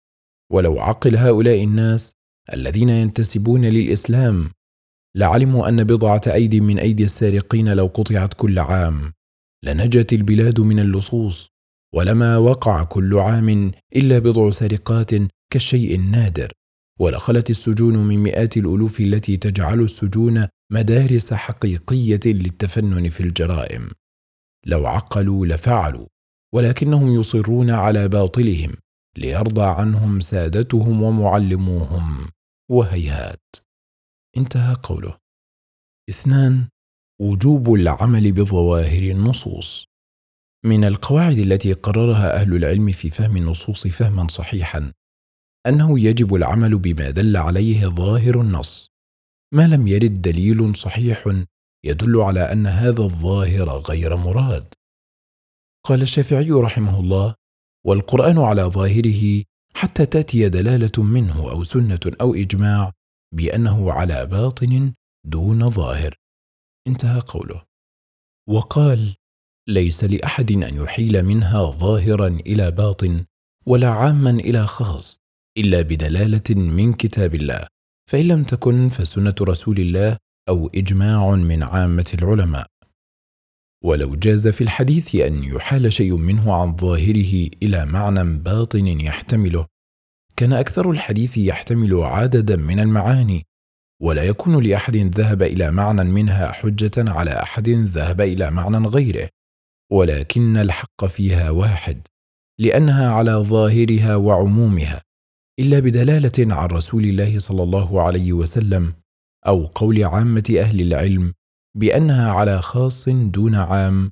ولو 0.51 0.79
عقل 0.79 1.15
هؤلاء 1.15 1.63
الناس 1.63 2.13
الذين 2.53 2.89
ينتسبون 2.89 3.65
للإسلام 3.65 4.49
لعلموا 5.15 5.69
أن 5.69 5.83
بضعة 5.83 6.21
أيدي 6.27 6.59
من 6.61 6.79
أيدي 6.79 7.03
السارقين 7.03 7.73
لو 7.73 7.85
قطعت 7.85 8.33
كل 8.33 8.59
عام 8.59 9.13
لنجت 9.63 10.13
البلاد 10.13 10.59
من 10.59 10.79
اللصوص 10.79 11.49
ولما 11.95 12.37
وقع 12.37 12.83
كل 12.83 13.19
عام 13.19 13.71
إلا 13.95 14.19
بضع 14.19 14.49
سرقات 14.49 15.11
كالشيء 15.53 15.95
النادر 15.95 16.51
ولخلت 16.99 17.49
السجون 17.49 17.97
من 17.97 18.17
مئات 18.17 18.57
الألوف 18.57 18.99
التي 18.99 19.37
تجعل 19.37 19.81
السجون 19.81 20.47
مدارس 20.71 21.33
حقيقية 21.33 22.19
للتفنن 22.25 23.09
في 23.09 23.23
الجرائم. 23.23 23.89
لو 24.65 24.87
عقلوا 24.87 25.45
لفعلوا. 25.45 26.07
ولكنهم 26.53 27.19
يصرون 27.19 27.69
على 27.69 28.07
باطلهم 28.07 28.73
ليرضى 29.17 29.65
عنهم 29.65 30.19
سادتهم 30.19 31.03
ومعلموهم. 31.03 32.29
وهيهات. 32.71 33.55
انتهى 34.37 34.75
قوله. 34.83 35.17
اثنان 36.09 36.67
وجوب 37.21 37.73
العمل 37.73 38.31
بظواهر 38.31 39.03
النصوص. 39.03 39.85
من 40.65 40.83
القواعد 40.83 41.37
التي 41.37 41.73
قررها 41.73 42.41
أهل 42.41 42.55
العلم 42.55 42.91
في 42.91 43.09
فهم 43.09 43.37
النصوص 43.37 43.87
فهما 43.87 44.27
صحيحا 44.27 44.93
أنه 45.67 45.99
يجب 45.99 46.35
العمل 46.35 46.77
بما 46.77 47.09
دل 47.09 47.37
عليه 47.37 47.87
ظاهر 47.87 48.41
النص. 48.41 48.91
ما 49.53 49.67
لم 49.67 49.87
يرد 49.87 50.21
دليل 50.21 50.75
صحيح 50.75 51.43
يدل 51.85 52.21
على 52.21 52.51
أن 52.51 52.67
هذا 52.67 53.01
الظاهر 53.01 53.69
غير 53.69 54.15
مراد. 54.15 54.73
قال 55.85 56.01
الشافعي 56.01 56.51
رحمه 56.51 56.99
الله 56.99 57.35
والقرآن 57.85 58.37
على 58.37 58.61
ظاهره 58.63 59.43
حتى 59.73 60.05
تأتي 60.05 60.49
دلالة 60.49 61.03
منه 61.03 61.51
أو 61.51 61.63
سنة 61.63 61.99
أو 62.21 62.35
إجماع 62.35 62.91
بأنه 63.35 63.91
على 63.91 64.25
باطن 64.25 64.93
دون 65.25 65.69
ظاهر. 65.69 66.15
انتهى 66.87 67.19
قوله. 67.19 67.63
وقال 68.49 69.15
ليس 69.67 70.03
لأحد 70.03 70.51
أن 70.51 70.75
يحيل 70.75 71.23
منها 71.23 71.63
ظاهرا 71.71 72.27
إلى 72.27 72.71
باطن 72.71 73.25
ولا 73.65 73.89
عاما 73.89 74.29
إلى 74.29 74.67
خاص 74.67 75.17
إلا 75.57 75.81
بدلالة 75.81 76.55
من 76.55 76.93
كتاب 76.93 77.35
الله 77.35 77.67
فإن 78.09 78.27
لم 78.27 78.43
تكن 78.43 78.89
فسنة 78.89 79.35
رسول 79.41 79.79
الله 79.79 80.17
أو 80.49 80.69
إجماع 80.75 81.35
من 81.35 81.63
عامة 81.63 82.11
العلماء. 82.13 82.67
ولو 83.83 84.15
جاز 84.15 84.47
في 84.47 84.61
الحديث 84.61 85.15
أن 85.15 85.43
يحال 85.43 85.93
شيء 85.93 86.17
منه 86.17 86.53
عن 86.53 86.75
ظاهره 86.75 87.49
إلى 87.63 87.85
معنى 87.85 88.23
باطن 88.37 88.87
يحتمله 88.87 89.65
كان 90.35 90.53
أكثر 90.53 90.91
الحديث 90.91 91.37
يحتمل 91.37 92.03
عددا 92.03 92.55
من 92.55 92.79
المعاني 92.79 93.45
ولا 94.01 94.23
يكون 94.23 94.63
لأحد 94.63 94.95
ذهب 94.95 95.41
إلى 95.41 95.71
معنى 95.71 96.03
منها 96.03 96.51
حجة 96.51 96.91
على 96.97 97.31
أحد 97.31 97.69
ذهب 97.69 98.21
إلى 98.21 98.51
معنى 98.51 98.77
غيره 98.77 99.29
ولكن 99.91 100.57
الحق 100.57 101.05
فيها 101.05 101.49
واحد 101.49 102.07
لأنها 102.59 103.09
على 103.11 103.31
ظاهرها 103.31 104.15
وعمومها 104.15 105.01
إلا 105.59 105.79
بدلالة 105.79 106.55
عن 106.55 106.67
رسول 106.67 107.03
الله 107.03 107.39
صلى 107.39 107.63
الله 107.63 108.01
عليه 108.01 108.33
وسلم 108.33 108.93
أو 109.47 109.65
قول 109.65 110.03
عامة 110.03 110.55
أهل 110.59 110.81
العلم 110.81 111.33
بأنها 111.75 112.31
على 112.31 112.61
خاص 112.61 113.09
دون 113.09 113.55
عام 113.55 114.11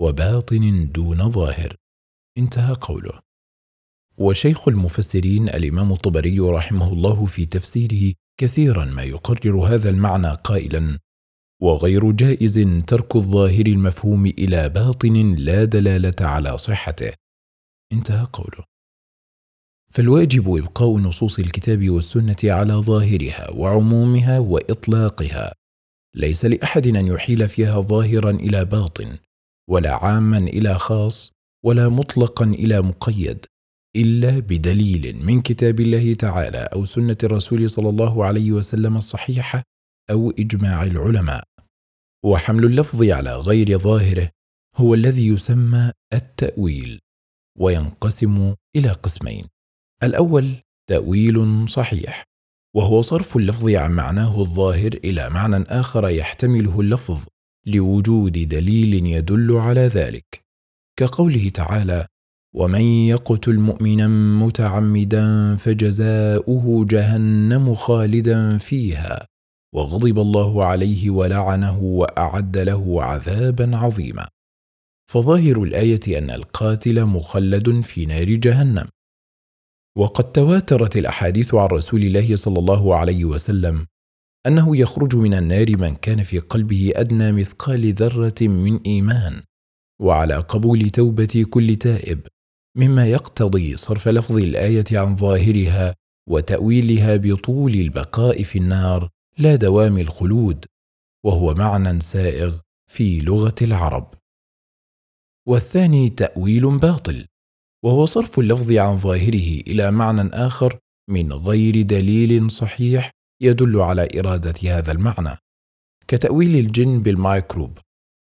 وباطن 0.00 0.90
دون 0.92 1.30
ظاهر. 1.30 1.76
انتهى 2.38 2.74
قوله. 2.80 3.20
وشيخ 4.18 4.68
المفسرين 4.68 5.48
الإمام 5.48 5.92
الطبري 5.92 6.40
رحمه 6.40 6.92
الله 6.92 7.26
في 7.26 7.46
تفسيره 7.46 8.14
كثيرا 8.40 8.84
ما 8.84 9.02
يقرر 9.02 9.74
هذا 9.74 9.90
المعنى 9.90 10.34
قائلا 10.34 10.98
وغير 11.62 12.12
جائز 12.12 12.58
ترك 12.86 13.16
الظاهر 13.16 13.66
المفهوم 13.66 14.26
إلى 14.26 14.68
باطن 14.68 15.34
لا 15.34 15.64
دلالة 15.64 16.14
على 16.20 16.58
صحته. 16.58 17.12
انتهى 17.92 18.26
قوله. 18.32 18.64
فالواجب 19.92 20.56
إبقاء 20.56 20.96
نصوص 20.96 21.38
الكتاب 21.38 21.90
والسنة 21.90 22.36
على 22.44 22.72
ظاهرها 22.74 23.50
وعمومها 23.50 24.38
وإطلاقها. 24.38 25.57
ليس 26.18 26.44
لأحد 26.44 26.86
أن 26.86 27.06
يحيل 27.06 27.48
فيها 27.48 27.80
ظاهرا 27.80 28.30
إلى 28.30 28.64
باطن 28.64 29.18
ولا 29.70 30.04
عاما 30.04 30.38
إلى 30.38 30.78
خاص 30.78 31.32
ولا 31.64 31.88
مطلقا 31.88 32.44
إلى 32.44 32.80
مقيد 32.80 33.46
إلا 33.96 34.38
بدليل 34.38 35.24
من 35.24 35.42
كتاب 35.42 35.80
الله 35.80 36.14
تعالى 36.14 36.58
أو 36.58 36.84
سنة 36.84 37.16
الرسول 37.24 37.70
صلى 37.70 37.88
الله 37.88 38.24
عليه 38.24 38.52
وسلم 38.52 38.96
الصحيحة 38.96 39.62
أو 40.10 40.30
إجماع 40.30 40.82
العلماء. 40.82 41.44
وحمل 42.24 42.64
اللفظ 42.64 43.02
على 43.02 43.36
غير 43.36 43.78
ظاهره 43.78 44.30
هو 44.76 44.94
الذي 44.94 45.26
يسمى 45.26 45.92
التأويل 46.12 47.00
وينقسم 47.58 48.54
إلى 48.76 48.88
قسمين. 48.88 49.46
الأول 50.02 50.56
تأويل 50.90 51.68
صحيح. 51.68 52.24
وهو 52.76 53.02
صرف 53.02 53.36
اللفظ 53.36 53.68
عن 53.68 53.90
معناه 53.90 54.40
الظاهر 54.40 54.98
إلى 55.04 55.30
معنى 55.30 55.64
آخر 55.68 56.08
يحتمله 56.08 56.80
اللفظ 56.80 57.26
لوجود 57.66 58.32
دليل 58.32 59.06
يدل 59.06 59.56
على 59.56 59.80
ذلك. 59.80 60.44
كقوله 60.98 61.48
تعالى 61.48 62.06
ومن 62.54 62.80
يقتل 62.80 63.58
مؤمنا 63.58 64.08
متعمدا 64.46 65.56
فجزاؤه 65.56 66.86
جهنم 66.88 67.74
خالدا 67.74 68.58
فيها 68.58 69.26
وغضب 69.74 70.18
الله 70.18 70.64
عليه 70.64 71.10
ولعنه 71.10 71.82
وأعد 71.82 72.58
له 72.58 73.02
عذابا 73.02 73.76
عظيما 73.76 74.28
فظاهر 75.10 75.62
الآية 75.62 76.18
أن 76.18 76.30
القاتل 76.30 77.04
مخلد 77.04 77.80
في 77.80 78.06
نار 78.06 78.24
جهنم. 78.24 78.88
وقد 79.96 80.32
تواترت 80.32 80.96
الأحاديث 80.96 81.54
عن 81.54 81.66
رسول 81.66 82.02
الله 82.02 82.36
صلى 82.36 82.58
الله 82.58 82.96
عليه 82.96 83.24
وسلم 83.24 83.86
أنه 84.46 84.76
يخرج 84.76 85.16
من 85.16 85.34
النار 85.34 85.76
من 85.76 85.94
كان 85.94 86.22
في 86.22 86.38
قلبه 86.38 86.92
أدنى 86.96 87.32
مثقال 87.32 87.94
ذرة 87.94 88.34
من 88.42 88.80
إيمان 88.86 89.42
وعلى 90.00 90.34
قبول 90.34 90.90
توبة 90.90 91.46
كل 91.50 91.76
تائب 91.76 92.26
مما 92.76 93.06
يقتضي 93.06 93.76
صرف 93.76 94.08
لفظ 94.08 94.36
الآية 94.36 94.84
عن 94.92 95.16
ظاهرها 95.16 95.94
وتأويلها 96.28 97.16
بطول 97.16 97.74
البقاء 97.74 98.42
في 98.42 98.58
النار 98.58 99.08
لا 99.38 99.56
دوام 99.56 99.98
الخلود 99.98 100.64
وهو 101.24 101.54
معنى 101.54 102.00
سائغ 102.00 102.58
في 102.90 103.20
لغة 103.20 103.54
العرب. 103.62 104.14
والثاني 105.46 106.10
تأويل 106.10 106.78
باطل. 106.78 107.26
وهو 107.84 108.06
صرف 108.06 108.38
اللفظ 108.38 108.72
عن 108.72 108.96
ظاهره 108.96 109.60
إلى 109.66 109.90
معنى 109.90 110.28
آخر 110.32 110.78
من 111.10 111.32
غير 111.32 111.82
دليل 111.82 112.50
صحيح 112.50 113.10
يدل 113.42 113.80
على 113.80 114.08
إرادة 114.18 114.54
هذا 114.78 114.92
المعنى. 114.92 115.36
كتأويل 116.08 116.56
الجن 116.56 117.02
بالمايكروب 117.02 117.78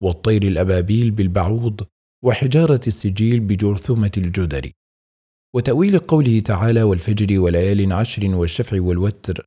والطير 0.04 0.44
الأبابيل 0.44 1.12
بالبعوض 1.12 1.88
وحجارة 2.24 2.82
السجيل 2.88 3.40
بجرثومة 3.40 4.12
الجدري. 4.18 4.74
وتأويل 5.56 6.00
قوله 6.00 6.40
تعالى 6.40 6.84
والفجر 6.84 7.40
وليال 7.40 7.94
عشر 7.94 8.36
والشفع 8.36 8.82
والوتر 8.82 9.46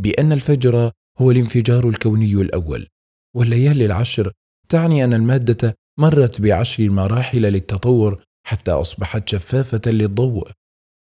بأن 0.00 0.32
الفجر 0.32 0.92
هو 1.18 1.30
الانفجار 1.30 1.88
الكوني 1.88 2.32
الأول 2.32 2.88
والليالي 3.36 3.86
العشر 3.86 4.32
تعني 4.68 5.04
أن 5.04 5.14
المادة 5.14 5.74
مرت 5.98 6.40
بعشر 6.40 6.90
مراحل 6.90 7.42
للتطور 7.42 8.24
حتى 8.48 8.70
أصبحت 8.70 9.28
شفافة 9.28 9.80
للضوء 9.86 10.50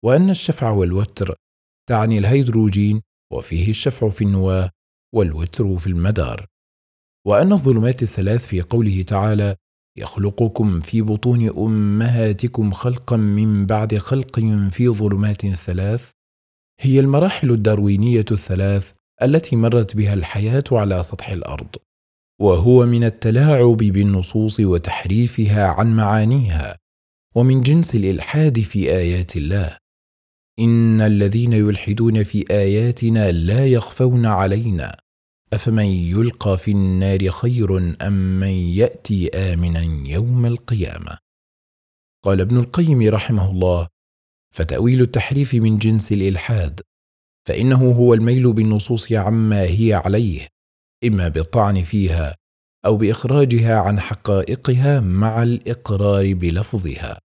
وأن 0.05 0.31
الشفع 0.31 0.71
والوتر 0.71 1.35
تعني 1.89 2.19
الهيدروجين 2.19 3.03
وفيه 3.33 3.71
الشفع 3.71 4.09
في 4.09 4.25
النواه 4.25 4.71
والوتر 5.15 5.79
في 5.79 5.87
المدار. 5.87 6.47
وأن 7.27 7.53
الظلمات 7.53 8.03
الثلاث 8.03 8.47
في 8.47 8.61
قوله 8.61 9.03
تعالى 9.03 9.57
يخلقكم 9.99 10.81
في 10.81 11.03
بطون 11.03 11.49
أمهاتكم 11.49 12.73
خلقا 12.73 13.17
من 13.17 13.67
بعد 13.67 13.99
خلق 13.99 14.41
في 14.73 14.89
ظلمات 14.89 15.47
ثلاث 15.47 16.11
هي 16.81 17.01
المراحل 17.01 17.51
الداروينية 17.51 18.25
الثلاث 18.31 18.93
التي 19.23 19.57
مرت 19.57 19.97
بها 19.97 20.15
الحياة 20.15 20.65
على 20.73 21.03
سطح 21.03 21.29
الأرض 21.29 21.77
وهو 22.41 22.87
من 22.87 23.05
التلاعب 23.05 23.77
بالنصوص 23.77 24.61
وتحريفها 24.61 25.67
عن 25.67 25.97
معانيها. 25.97 26.77
ومن 27.37 27.63
جنس 27.63 27.95
الإلحاد 27.95 28.61
في 28.61 28.91
آيات 28.91 29.37
الله. 29.37 29.79
إن 30.59 31.01
الذين 31.01 31.53
يلحدون 31.53 32.25
في 32.25 32.45
آياتنا 32.51 33.33
لا 33.33 33.67
يخفون 33.67 34.27
علينا. 34.27 34.97
أفمن 35.53 35.85
يلقى 35.85 36.59
في 36.59 36.71
النار 36.71 37.31
خير 37.31 37.97
أم 38.07 38.41
من 38.41 38.49
يأتي 38.49 39.29
آمنا 39.29 40.09
يوم 40.09 40.47
القيامة؟ 40.47 41.19
قال 42.25 42.41
ابن 42.41 42.57
القيم 42.57 43.09
رحمه 43.09 43.51
الله 43.51 43.89
فتأويل 44.55 45.03
التحريف 45.03 45.55
من 45.55 45.79
جنس 45.79 46.13
الإلحاد 46.13 46.81
فإنه 47.49 47.93
هو 47.93 48.15
الميل 48.15 48.53
بالنصوص 48.53 49.13
عما 49.13 49.63
هي 49.63 49.95
عليه 49.95 50.49
إما 51.05 51.29
بالطعن 51.29 51.85
فيها 51.85 52.37
أو 52.87 52.97
بإخراجها 52.97 53.77
عن 53.79 54.01
حقائقها 54.01 55.01
مع 55.01 55.43
الإقرار 55.43 56.35
بلفظها. 56.35 57.26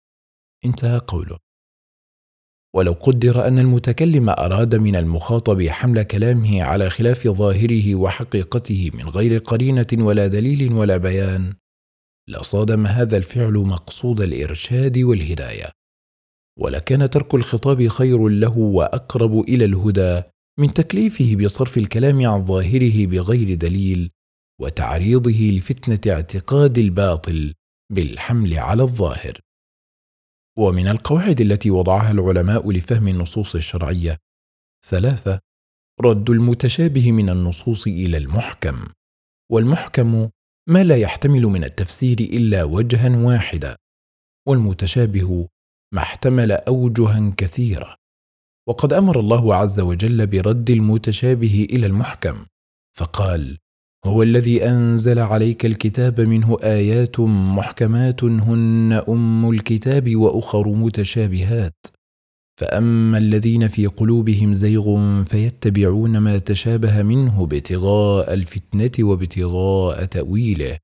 انتهى 0.65 0.97
قوله. 0.97 1.37
ولو 2.75 2.91
قدر 2.91 3.47
أن 3.47 3.59
المتكلم 3.59 4.29
أراد 4.29 4.75
من 4.75 4.95
المخاطب 4.95 5.67
حمل 5.67 6.03
كلامه 6.03 6.63
على 6.63 6.89
خلاف 6.89 7.27
ظاهره 7.27 7.95
وحقيقته 7.95 8.91
من 8.93 9.09
غير 9.09 9.37
قرينة 9.37 9.87
ولا 9.93 10.27
دليل 10.27 10.73
ولا 10.73 10.97
بيان 10.97 11.53
لصادم 12.29 12.87
هذا 12.87 13.17
الفعل 13.17 13.53
مقصود 13.53 14.21
الإرشاد 14.21 14.97
والهداية. 14.97 15.71
ولكان 16.59 17.09
ترك 17.09 17.35
الخطاب 17.35 17.87
خير 17.87 18.27
له 18.27 18.57
وأقرب 18.57 19.39
إلى 19.39 19.65
الهدى 19.65 20.21
من 20.59 20.73
تكليفه 20.73 21.35
بصرف 21.35 21.77
الكلام 21.77 22.27
عن 22.27 22.45
ظاهره 22.45 23.05
بغير 23.05 23.53
دليل 23.53 24.11
وتعريضه 24.61 25.31
لفتنة 25.31 26.13
اعتقاد 26.13 26.77
الباطل 26.77 27.53
بالحمل 27.93 28.53
على 28.53 28.83
الظاهر. 28.83 29.39
ومن 30.57 30.87
القواعد 30.87 31.41
التي 31.41 31.71
وضعها 31.71 32.11
العلماء 32.11 32.71
لفهم 32.71 33.07
النصوص 33.07 33.55
الشرعية. 33.55 34.17
ثلاثة 34.85 35.39
رد 36.01 36.29
المتشابه 36.29 37.11
من 37.11 37.29
النصوص 37.29 37.87
إلى 37.87 38.17
المحكم. 38.17 38.87
والمحكم 39.51 40.29
ما 40.69 40.83
لا 40.83 40.97
يحتمل 40.97 41.41
من 41.41 41.63
التفسير 41.63 42.19
إلا 42.19 42.63
وجها 42.63 43.17
واحدا 43.17 43.77
والمتشابه 44.47 45.47
ما 45.93 46.01
احتمل 46.01 46.51
أوجها 46.51 47.33
كثيرة. 47.37 47.95
وقد 48.67 48.93
أمر 48.93 49.19
الله 49.19 49.55
عز 49.55 49.79
وجل 49.79 50.27
برد 50.27 50.69
المتشابه 50.69 51.67
إلى 51.69 51.85
المحكم 51.85 52.45
فقال 52.97 53.57
هو 54.07 54.23
الذي 54.23 54.65
أنزل 54.65 55.19
عليك 55.19 55.65
الكتاب 55.65 56.21
منه 56.21 56.57
آيات 56.63 57.19
محكمات 57.19 58.23
هن 58.23 59.03
أم 59.09 59.49
الكتاب 59.49 60.15
وأخر 60.15 60.67
متشابهات. 60.67 61.87
فأما 62.59 63.17
الذين 63.17 63.67
في 63.67 63.87
قلوبهم 63.87 64.53
زيغ 64.53 65.23
فيتبعون 65.23 66.17
ما 66.17 66.37
تشابه 66.37 67.01
منه 67.01 67.43
ابتغاء 67.43 68.33
الفتنة 68.33 68.91
وابتغاء 68.99 70.05
تأويله. 70.05 70.77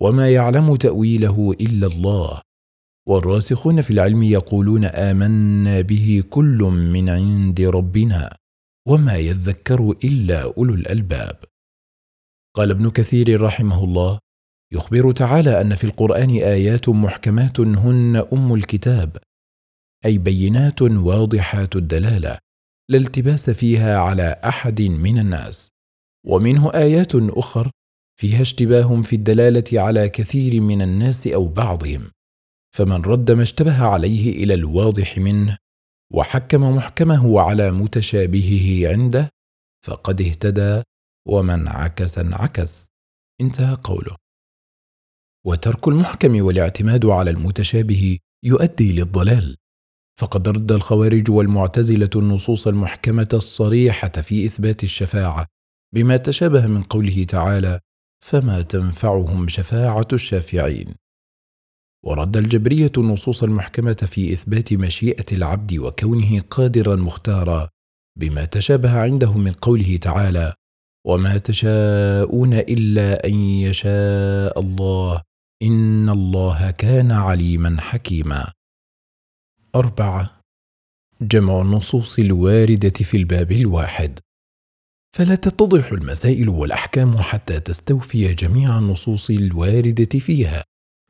وما 0.00 0.30
يعلم 0.30 0.76
تأويله 0.76 1.54
إلا 1.60 1.86
الله. 1.86 2.40
والراسخون 3.08 3.80
في 3.80 3.90
العلم 3.90 4.22
يقولون 4.22 4.84
آمنا 4.84 5.80
به 5.80 6.22
كل 6.30 6.58
من 6.92 7.08
عند 7.08 7.60
ربنا. 7.60 8.36
وما 8.88 9.16
يذكر 9.16 9.94
إلا 10.04 10.42
أولو 10.42 10.74
الألباب. 10.74 11.49
قال 12.56 12.70
ابن 12.70 12.90
كثير 12.90 13.42
رحمه 13.42 13.84
الله 13.84 14.18
يخبر 14.72 15.12
تعالى 15.12 15.60
أن 15.60 15.74
في 15.74 15.84
القرآن 15.84 16.30
آيات 16.30 16.88
محكمات 16.88 17.60
هن 17.60 18.16
أم 18.32 18.54
الكتاب 18.54 19.16
أي 20.04 20.18
بينات 20.18 20.82
واضحات 20.82 21.76
الدلالة 21.76 22.38
لا 22.90 22.98
التباس 22.98 23.50
فيها 23.50 23.98
على 23.98 24.40
أحد 24.44 24.82
من 24.82 25.18
الناس. 25.18 25.70
ومنه 26.26 26.74
آيات 26.74 27.14
أخر 27.14 27.70
فيها 28.20 28.40
اشتباه 28.40 29.02
في 29.02 29.16
الدلالة 29.16 29.80
على 29.80 30.08
كثير 30.08 30.60
من 30.60 30.82
الناس 30.82 31.26
أو 31.26 31.48
بعضهم 31.48 32.10
فمن 32.76 33.02
رد 33.02 33.30
ما 33.30 33.42
اشتبه 33.42 33.84
عليه 33.84 34.44
إلى 34.44 34.54
الواضح 34.54 35.18
منه 35.18 35.56
وحكم 36.12 36.76
محكمه 36.76 37.40
على 37.40 37.70
متشابهه 37.70 38.88
عنده 38.92 39.28
فقد 39.86 40.20
اهتدى 40.20 40.82
ومن 41.28 41.68
عكس 41.68 42.18
انعكس. 42.18 42.88
انتهى 43.40 43.74
قوله. 43.84 44.16
وترك 45.46 45.88
المحكم 45.88 46.44
والاعتماد 46.44 47.06
على 47.06 47.30
المتشابه 47.30 48.18
يؤدي 48.44 48.92
للضلال. 48.92 49.56
فقد 50.20 50.48
رد 50.48 50.72
الخوارج 50.72 51.30
والمعتزلة 51.30 52.10
النصوص 52.16 52.66
المحكمة 52.66 53.28
الصريحة 53.32 54.08
في 54.08 54.44
إثبات 54.44 54.82
الشفاعة 54.84 55.46
بما 55.94 56.16
تشابه 56.16 56.66
من 56.66 56.82
قوله 56.82 57.24
تعالى 57.24 57.80
فما 58.24 58.62
تنفعهم 58.62 59.48
شفاعة 59.48 60.08
الشافعين 60.12 60.94
ورد 62.04 62.36
الجبرية 62.36 62.92
النصوص 62.98 63.42
المحكمة 63.42 63.92
في 63.94 64.32
إثبات 64.32 64.72
مشيئة 64.72 65.26
العبد 65.32 65.78
وكونه 65.78 66.40
قادرا 66.40 66.96
مختارا 66.96 67.68
بما 68.18 68.44
تشابه 68.44 69.00
عندهم 69.00 69.44
من 69.44 69.52
قوله 69.52 69.96
تعالى 69.96 70.54
وما 71.06 71.38
تشاءون 71.38 72.54
الا 72.54 73.26
ان 73.26 73.34
يشاء 73.34 74.60
الله 74.60 75.22
ان 75.62 76.08
الله 76.08 76.70
كان 76.70 77.12
عليما 77.12 77.80
حكيما. 77.80 78.52
أربعة 79.74 80.40
جمع 81.22 81.60
النصوص 81.60 82.18
الواردة 82.18 82.90
في 82.90 83.16
الباب 83.16 83.52
الواحد. 83.52 84.18
فلا 85.16 85.34
تتضح 85.34 85.92
المسائل 85.92 86.48
والأحكام 86.48 87.18
حتى 87.18 87.60
تستوفي 87.60 88.34
جميع 88.34 88.78
النصوص 88.78 89.30
الواردة 89.30 90.18
فيها 90.18 90.64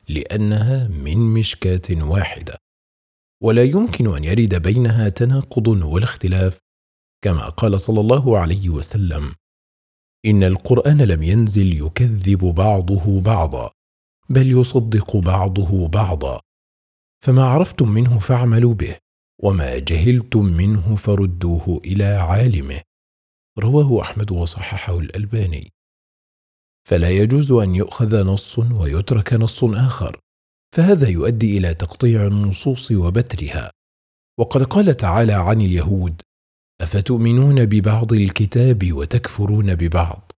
لأنها 0.09 0.89
من 0.89 1.19
مشكاه 1.19 1.83
واحدة. 1.91 2.57
ولا 3.43 3.65
يمكن 3.65 4.17
أن 4.17 4.25
يرد 4.25 4.55
بينها 4.55 5.09
تناقض 5.09 5.69
ولا 5.69 6.05
اختلاف 6.05 6.59
كما 7.25 7.49
قال 7.49 7.81
صلى 7.81 8.01
الله 8.01 8.39
عليه 8.39 8.69
وسلم 8.69 9.35
إن 10.27 10.45
القرآن 10.45 11.03
لم 11.03 11.23
ينزل 11.23 11.87
يكذب 11.87 12.39
بعضه 12.39 13.21
بعضا 13.21 13.71
بل 14.29 14.53
يصدق 14.53 15.17
بعضه 15.17 15.89
بعضا. 15.89 16.41
فما 17.25 17.45
عرفتم 17.45 17.89
منه 17.89 18.19
فاعملوا 18.19 18.75
به 18.75 18.97
وما 19.43 19.79
جهلتم 19.79 20.45
منه 20.45 20.97
فردوه 20.97 21.81
إلى 21.85 22.05
عالمه. 22.05 22.81
رواه 23.59 24.03
أحمد 24.03 24.31
وصححه 24.31 24.99
الألباني. 24.99 25.73
فلا 26.89 27.11
يجوز 27.11 27.53
أن 27.53 27.75
يؤخذ 27.75 28.25
نص 28.25 28.59
ويترك 28.59 29.33
نص 29.33 29.65
آخر 29.65 30.21
فهذا 30.77 31.09
يؤدي 31.09 31.59
إلى 31.59 31.75
تقطيع 31.75 32.27
النصوص 32.27 32.91
وبترها. 32.91 33.71
وقد 34.39 34.63
قال 34.63 34.97
تعالى 34.97 35.33
عن 35.33 35.61
اليهود 35.61 36.23
أفتؤمنون 36.81 37.65
ببعض 37.67 38.13
الكتاب 38.13 38.93
وتكفرون 38.93 39.75
ببعض؟ 39.75 40.33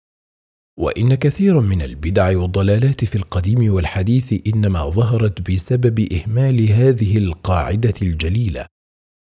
وإن 0.79 1.15
كثيرا 1.15 1.61
من 1.61 1.83
البدع 1.83 2.39
والضلالات 2.39 3.05
في 3.05 3.15
القديم 3.15 3.73
والحديث 3.75 4.47
إنما 4.47 4.89
ظهرت 4.89 5.51
بسبب 5.51 6.13
إهمال 6.13 6.71
هذه 6.71 7.19
القاعدة 7.19 7.95
الجليلة. 8.03 8.67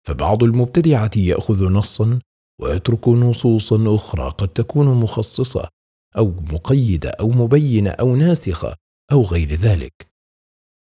فبعض 0.06 0.42
المبتدعة 0.42 1.10
يأخذ 1.16 1.64
نصا 1.68 2.20
ويترك 2.60 3.08
نصوصا 3.08 3.94
أخرى 3.94 4.30
قد 4.30 4.48
تكون 4.48 4.86
مخصصة 4.86 5.68
أو 6.16 6.30
مقيدة 6.52 7.10
أو 7.10 7.30
مبينة 7.30 7.90
أو 7.90 8.16
ناسخة 8.16 8.74
أو 9.12 9.22
غير 9.22 9.52
ذلك. 9.52 9.92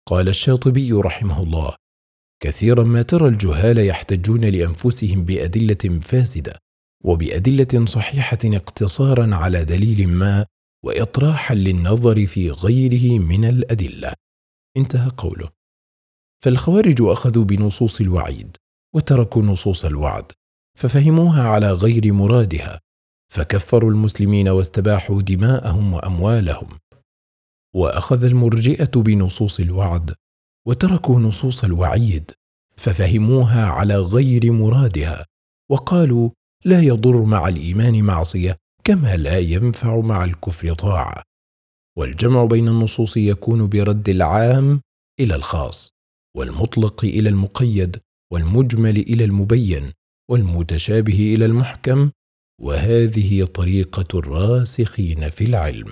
قال 0.08 0.30
الشاطبي 0.30 0.92
رحمه 0.92 1.44
الله 1.44 1.76
كثيرا 2.44 2.84
ما 2.84 3.02
ترى 3.02 3.28
الجهال 3.28 3.78
يحتجون 3.78 4.46
لأنفسهم 4.46 5.26
بأدلة 5.26 6.00
فاسدة 6.02 6.60
وبأدلة 7.04 7.86
صحيحة 7.86 8.38
اقتصارا 8.44 9.36
على 9.36 9.66
دليل 9.66 10.08
ما 10.08 10.46
واطراحا 10.86 11.56
للنظر 11.56 12.28
في 12.28 12.52
غيره 12.52 13.20
من 13.20 13.46
الأدلة. 13.46 14.14
انتهى 14.78 15.12
قوله. 15.18 15.50
فالخوارج 16.44 17.02
أخذوا 17.02 17.44
بنصوص 17.44 18.02
الوعيد 18.02 18.58
وتركوا 18.96 19.42
نصوص 19.42 19.86
الوعد 19.86 20.32
ففهموها 20.80 21.44
على 21.44 21.72
غير 21.72 22.14
مرادها 22.14 22.80
فكفروا 23.34 23.92
المسلمين 23.92 24.50
واستباحوا 24.50 25.22
دماءهم 25.22 25.94
وأموالهم. 25.94 26.70
وأخذ 27.76 28.24
المرجئة 28.24 28.92
بنصوص 29.02 29.60
الوعد 29.60 30.14
وتركوا 30.68 31.20
نصوص 31.20 31.64
الوعيد 31.64 32.32
ففهموها 32.78 33.66
على 33.66 33.96
غير 33.96 34.52
مرادها 34.52 35.26
وقالوا 35.72 36.30
لا 36.66 36.82
يضر 36.82 37.24
مع 37.24 37.48
الإيمان 37.48 38.04
معصية 38.04 38.58
كما 38.84 39.16
لا 39.16 39.40
ينفع 39.40 40.00
مع 40.00 40.24
الكفر 40.24 40.74
طاعة. 40.74 41.24
والجمع 41.98 42.46
بين 42.46 42.68
النصوص 42.68 43.18
يكون 43.18 43.70
برد 43.70 44.10
العام 44.10 44.82
إلى 45.20 45.36
الخاص 45.36 45.90
والمطلق 46.38 47.06
إلى 47.06 47.30
المقيد 47.30 48.00
والمجمل 48.34 48.98
إلى 48.98 49.24
المبين 49.24 49.92
والمتشابه 50.30 51.36
إلى 51.36 51.46
المحكم 51.46 52.12
وهذه 52.62 53.46
طريقة 53.46 54.20
الراسخين 54.20 55.30
في 55.30 55.44
العلم. 55.44 55.92